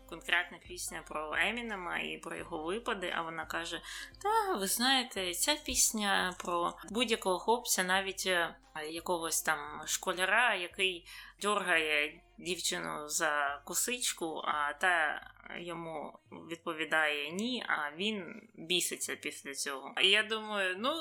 [0.09, 3.13] Конкретна пісня про Емінема і про його випади.
[3.17, 3.81] А вона каже:
[4.23, 8.57] Та, ви знаєте, ця пісня про будь-якого хлопця, навіть е,
[8.91, 11.07] якогось там школяра, який
[11.41, 15.23] дьоргає дівчину за косичку, а та
[15.59, 16.19] йому
[16.51, 19.95] відповідає ні, а він біситься після цього.
[20.03, 20.93] І я думаю, ну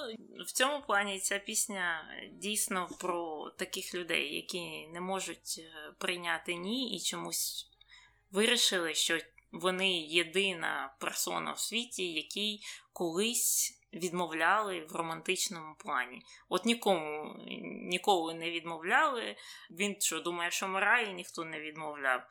[0.43, 6.95] в цьому плані ця пісня дійсно про таких людей, які не можуть е, прийняти ні
[6.95, 7.71] і чомусь
[8.31, 9.19] вирішили, що
[9.51, 12.59] вони єдина персона в світі, якій
[12.93, 16.21] колись відмовляли в романтичному плані.
[16.49, 19.35] От нікому ніколи не відмовляли.
[19.71, 22.21] Він що думає, що Мараї ніхто не відмовляв.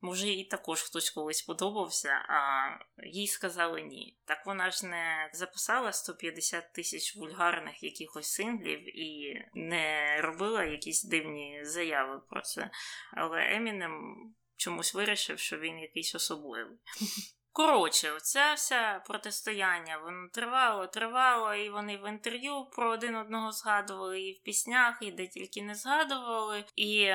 [0.00, 2.68] Може, їй також хтось колись подобався, а
[3.06, 4.18] їй сказали ні.
[4.24, 11.64] Так вона ж не записала 150 тисяч вульгарних якихось синглів і не робила якісь дивні
[11.64, 12.70] заяви про це.
[13.12, 14.14] Але Емінем
[14.56, 16.78] чомусь вирішив, що він якийсь особливий.
[17.52, 24.20] Коротше, оце все протистояння воно тривало, тривало, і вони в інтерв'ю про один одного згадували,
[24.20, 26.64] і в піснях, і де тільки не згадували.
[26.76, 27.12] І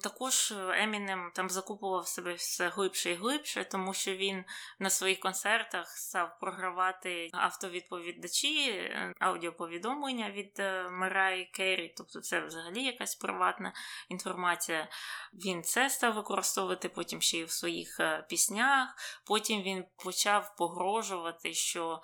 [0.00, 4.44] також Емінем там закупував себе все глибше і глибше, тому що він
[4.78, 12.82] на своїх концертах став програвати автовідповідачі, е, аудіоповідомлення від е, Мараї Керрі, тобто це взагалі
[12.82, 13.72] якась приватна
[14.08, 14.88] інформація.
[15.32, 18.88] Він це став використовувати потім ще й в своїх е, піснях.
[19.26, 22.02] Потім він почав погрожувати, що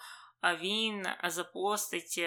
[0.61, 2.19] він запостить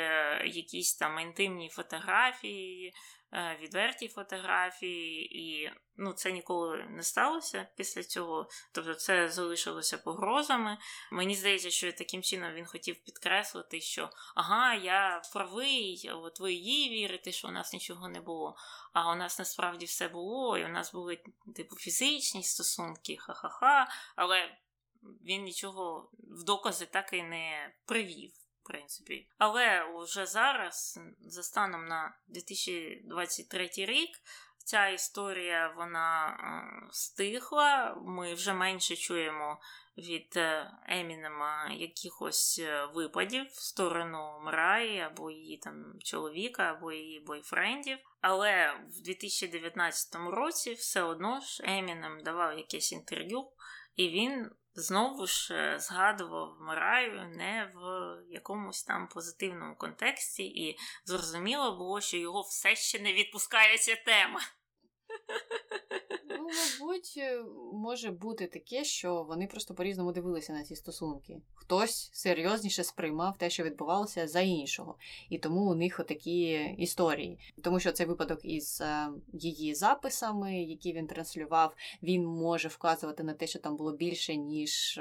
[0.45, 2.93] якісь там інтимні фотографії.
[3.35, 8.49] Е, відверті фотографії, і ну, це ніколи не сталося після цього.
[8.71, 10.77] Тобто це залишилося погрозами.
[11.11, 16.89] Мені здається, що таким чином він хотів підкреслити, що ага, я правий, от ви їй
[16.89, 18.55] вірите, що у нас нічого не було.
[18.93, 21.23] А у нас насправді все було, і у нас були
[21.55, 24.57] типу фізичні стосунки, ха-ха-ха, але
[25.25, 29.27] він нічого в докази так і не привів принципі.
[29.37, 34.09] Але вже зараз, за станом на 2023 рік,
[34.63, 37.97] ця історія вона е, стихла.
[38.05, 39.59] Ми вже менше чуємо
[39.97, 47.19] від е, Емінема якихось е, випадів в сторону Мраї або її там чоловіка, або її
[47.19, 47.97] бойфрендів.
[48.21, 53.47] Але в 2019 році все одно ж Емінем давав якесь інтерв'ю,
[53.95, 61.77] і він знову ж е, згадував Мараю не в якомусь там позитивному контексті, і зрозуміло
[61.77, 64.39] було, що його все ще не відпускає ця тема.
[66.43, 71.41] Ну, мабуть, е, може бути таке, що вони просто по-різному дивилися на ці стосунки.
[71.53, 74.95] Хтось серйозніше сприймав те, що відбувалося за іншого.
[75.29, 77.39] І тому у них отакі історії.
[77.61, 83.33] Тому що цей випадок із е, її записами, які він транслював, він може вказувати на
[83.33, 84.99] те, що там було більше, ніж.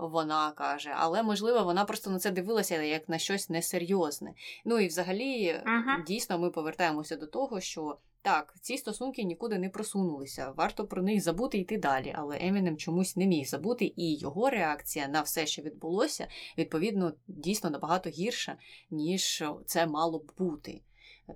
[0.00, 4.34] Е, вона каже, але можливо вона просто на це дивилася як на щось несерйозне.
[4.64, 6.04] Ну і взагалі, uh-huh.
[6.06, 10.52] дійсно, ми повертаємося до того, що так, ці стосунки нікуди не просунулися.
[10.56, 14.50] Варто про них забути і йти далі, але Емінем чомусь не міг забути, і його
[14.50, 16.28] реакція на все, що відбулося,
[16.58, 18.56] відповідно, дійсно набагато гірша,
[18.90, 20.82] ніж це мало б бути.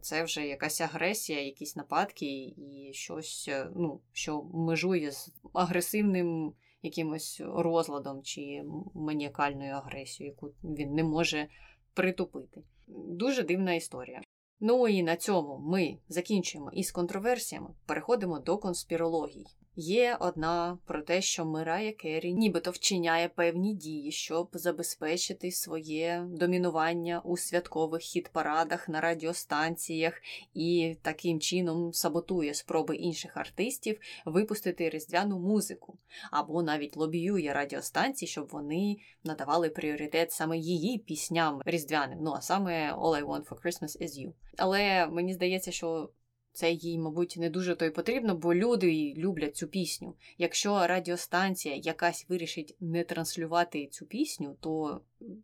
[0.03, 6.53] Це вже якась агресія, якісь нападки і щось, ну, що межує з агресивним
[6.83, 8.63] якимось розладом чи
[8.95, 11.49] маніакальною агресією, яку він не може
[11.95, 12.63] притупити.
[12.89, 14.21] Дуже дивна історія.
[14.61, 19.47] Ну і на цьому ми закінчуємо із контроверсіями, переходимо до конспірологій.
[19.83, 27.21] Є одна про те, що Мирая Керрі нібито вчиняє певні дії, щоб забезпечити своє домінування
[27.25, 30.15] у святкових хіт-парадах на радіостанціях
[30.55, 35.99] і таким чином саботує спроби інших артистів випустити різдвяну музику,
[36.31, 42.19] або навіть лобіює радіостанції, щоб вони надавали пріоритет саме її пісням різдвяним.
[42.23, 44.33] Ну а саме All I Want for Christmas is You.
[44.57, 46.11] Але мені здається, що
[46.53, 50.15] це їй, мабуть, не дуже то й потрібно, бо люди люблять цю пісню.
[50.39, 55.01] Якщо радіостанція якась вирішить не транслювати цю пісню, то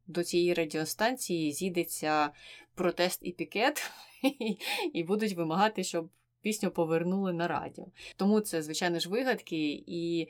[0.07, 2.31] до цієї радіостанції зійдеться
[2.75, 3.91] протест і пікет,
[4.93, 6.09] і будуть вимагати, щоб
[6.41, 7.87] пісню повернули на радіо.
[8.17, 10.29] Тому це, звичайно ж, вигадки, і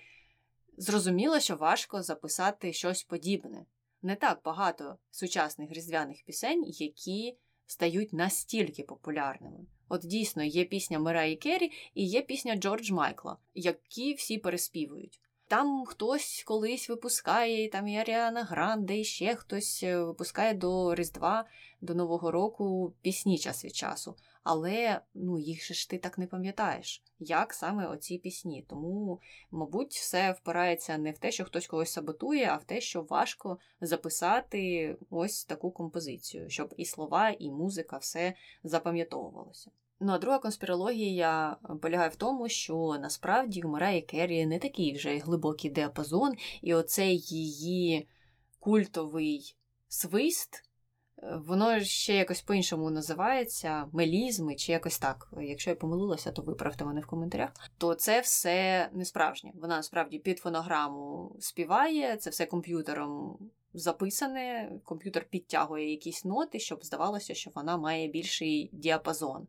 [0.77, 3.67] зрозуміло, що важко записати щось подібне.
[4.03, 9.59] Не так багато сучасних різдвяних пісень, які стають настільки популярними.
[9.89, 15.21] От дійсно є пісня Мираї Керрі і є пісня Джордж Майкла, які всі переспівують.
[15.49, 21.45] Там хтось колись випускає, там і Аріана Гранде, і ще хтось е, випускає до Різдва,
[21.81, 24.15] до Нового року пісні час від часу.
[24.49, 28.65] Але ну, їх же ж ти так не пам'ятаєш, як саме оці пісні.
[28.69, 29.21] Тому,
[29.51, 33.59] мабуть, все впирається не в те, що хтось когось саботує, а в те, що важко
[33.81, 38.35] записати ось таку композицію, щоб і слова, і музика все
[38.65, 39.71] запам'ятовувалося.
[40.01, 45.19] Ну а друга конспірологія полягає в тому, що насправді у Мараї Керрі не такий вже
[45.19, 48.09] глибокий діапазон, і оцей її
[48.59, 49.57] культовий
[49.89, 50.63] свист,
[51.23, 55.29] воно ще якось по-іншому називається, мелізми чи якось так.
[55.41, 57.51] Якщо я помилилася, то виправте мене в коментарях.
[57.79, 59.53] То це все не справжнє.
[59.55, 63.39] Вона насправді під фонограму співає, це все комп'ютером
[63.75, 69.47] записане, комп'ютер підтягує якісь ноти, щоб здавалося, що вона має більший діапазон.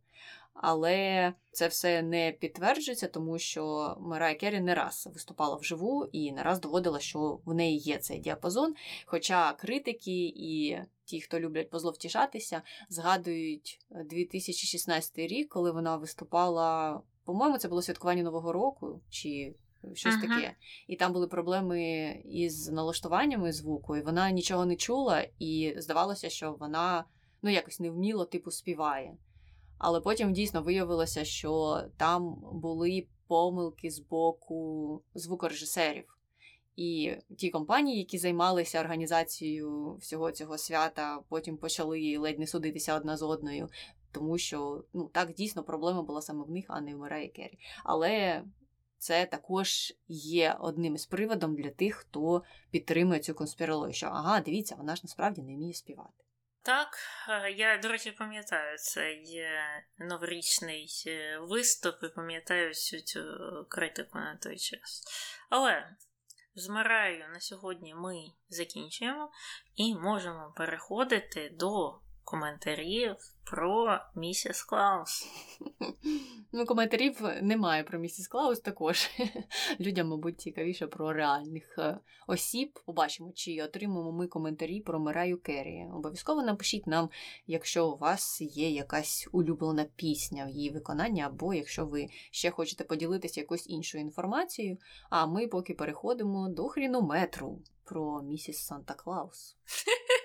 [0.62, 6.44] Але це все не підтверджується, тому що Мирай Керрі не раз виступала вживу і не
[6.44, 8.76] раз доводила, що в неї є цей діапазон.
[9.06, 17.02] Хоча критики і ті, хто люблять позловтішатися, згадують 2016 рік, коли вона виступала.
[17.26, 19.56] По-моєму, це було святкування Нового року чи
[19.94, 20.28] щось Ага.
[20.28, 20.56] таке.
[20.88, 26.54] І там були проблеми із налаштуваннями звуку, і вона нічого не чула, і здавалося, що
[26.60, 27.06] вона
[27.42, 29.18] ну якось невміло типу співає.
[29.78, 36.18] Але потім дійсно виявилося, що там були помилки з боку звукорежисерів.
[36.76, 43.18] І ті компанії, які займалися організацією всього цього свята, потім почали ледь не судитися одна
[43.18, 43.70] з одною,
[44.12, 47.60] тому що ну так дійсно проблема була саме в них, а не в Мереї Керрі.
[47.84, 48.44] Але
[48.98, 54.76] це також є одним із приводом для тих, хто підтримує цю конспірологію, що ага, дивіться,
[54.76, 56.24] вона ж насправді не вміє співати.
[56.68, 56.98] Так,
[57.30, 59.46] е, я, до речі, пам'ятаю цей
[59.98, 63.24] новорічний е, виступ і пам'ятаю всю цю
[63.70, 65.04] критику на той час.
[65.50, 65.96] Але
[66.56, 68.16] з Мараю на сьогодні ми
[68.50, 69.32] закінчуємо
[69.76, 75.28] і можемо переходити до коментарів про місіс Клаус.
[76.52, 79.10] Ну, коментарів немає про місіс Клаус також.
[79.80, 82.80] Людям, мабуть, цікавіше про реальних е, осіб.
[82.86, 85.88] Побачимо, чи отримаємо ми коментарі про Мираю Керрі.
[85.94, 87.10] Обов'язково напишіть нам,
[87.48, 92.84] якщо у вас є якась улюблена пісня в її виконанні, або якщо ви ще хочете
[92.84, 94.78] поділитися якоюсь іншою інформацією.
[95.10, 99.58] А ми поки переходимо до хрінометру про місіс Санта Клаус.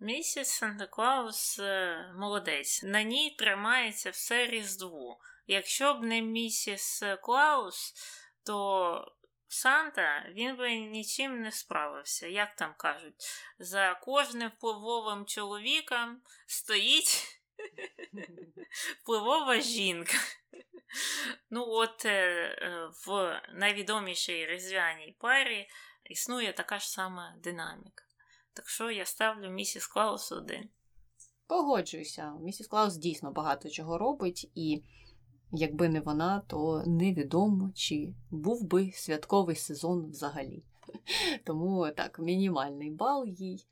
[0.00, 2.82] Місіс Санта Клаус е, молодець.
[2.82, 5.18] На ній тримається все Різдво.
[5.46, 7.94] Якщо б не місіс Клаус,
[8.44, 9.16] то
[9.48, 12.26] Санта він би нічим не справився.
[12.26, 13.14] Як там кажуть,
[13.58, 17.40] за кожним впливовим чоловіком стоїть
[19.02, 20.18] впливова жінка.
[21.50, 25.68] Ну, от е, е, в найвідомішій різдвяній парі
[26.04, 28.05] існує така ж сама динаміка.
[28.56, 30.68] Так що я ставлю місіс Клаус один.
[31.46, 34.82] Погоджуюся, місіс Клаус дійсно багато чого робить, і
[35.52, 40.62] якби не вона, то невідомо, чи був би святковий сезон взагалі.
[41.44, 43.66] Тому так, мінімальний бал їй.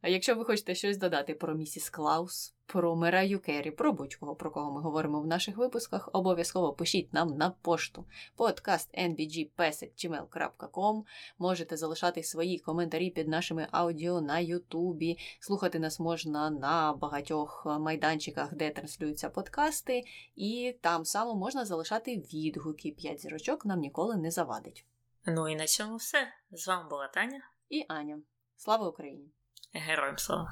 [0.00, 4.50] А якщо ви хочете щось додати про місіс Клаус, про Мераю Керрі, про будь-кого, про
[4.50, 8.04] кого ми говоримо в наших випусках, обов'язково пишіть нам на пошту
[8.36, 11.02] подкаст nbgpesek.gmail.com
[11.38, 15.18] Можете залишати свої коментарі під нашими аудіо на Ютубі.
[15.40, 20.02] Слухати нас можна на багатьох майданчиках, де транслюються подкасти,
[20.36, 22.90] і там само можна залишати відгуки.
[22.90, 24.86] П'ять зірочок нам ніколи не завадить.
[25.28, 26.28] Ну і на цьому все.
[26.50, 27.40] З вами була Таня.
[27.68, 28.18] І Аня.
[28.56, 29.32] Слава Україні!
[29.72, 30.48] Героям слава!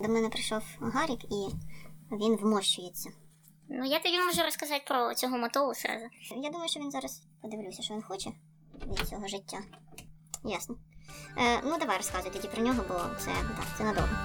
[0.00, 1.48] До мене прийшов Гарік і
[2.12, 3.10] він вмощується.
[3.68, 6.06] Ну, я тобі можу розказати про цього мотову сразу.
[6.42, 8.30] Я думаю, що він зараз подивлюся, що він хоче
[8.86, 9.58] від цього життя.
[10.44, 10.76] Ясно.
[11.38, 14.16] Е, ну, давай розказуй тоді про нього, бо це, так, це надовго.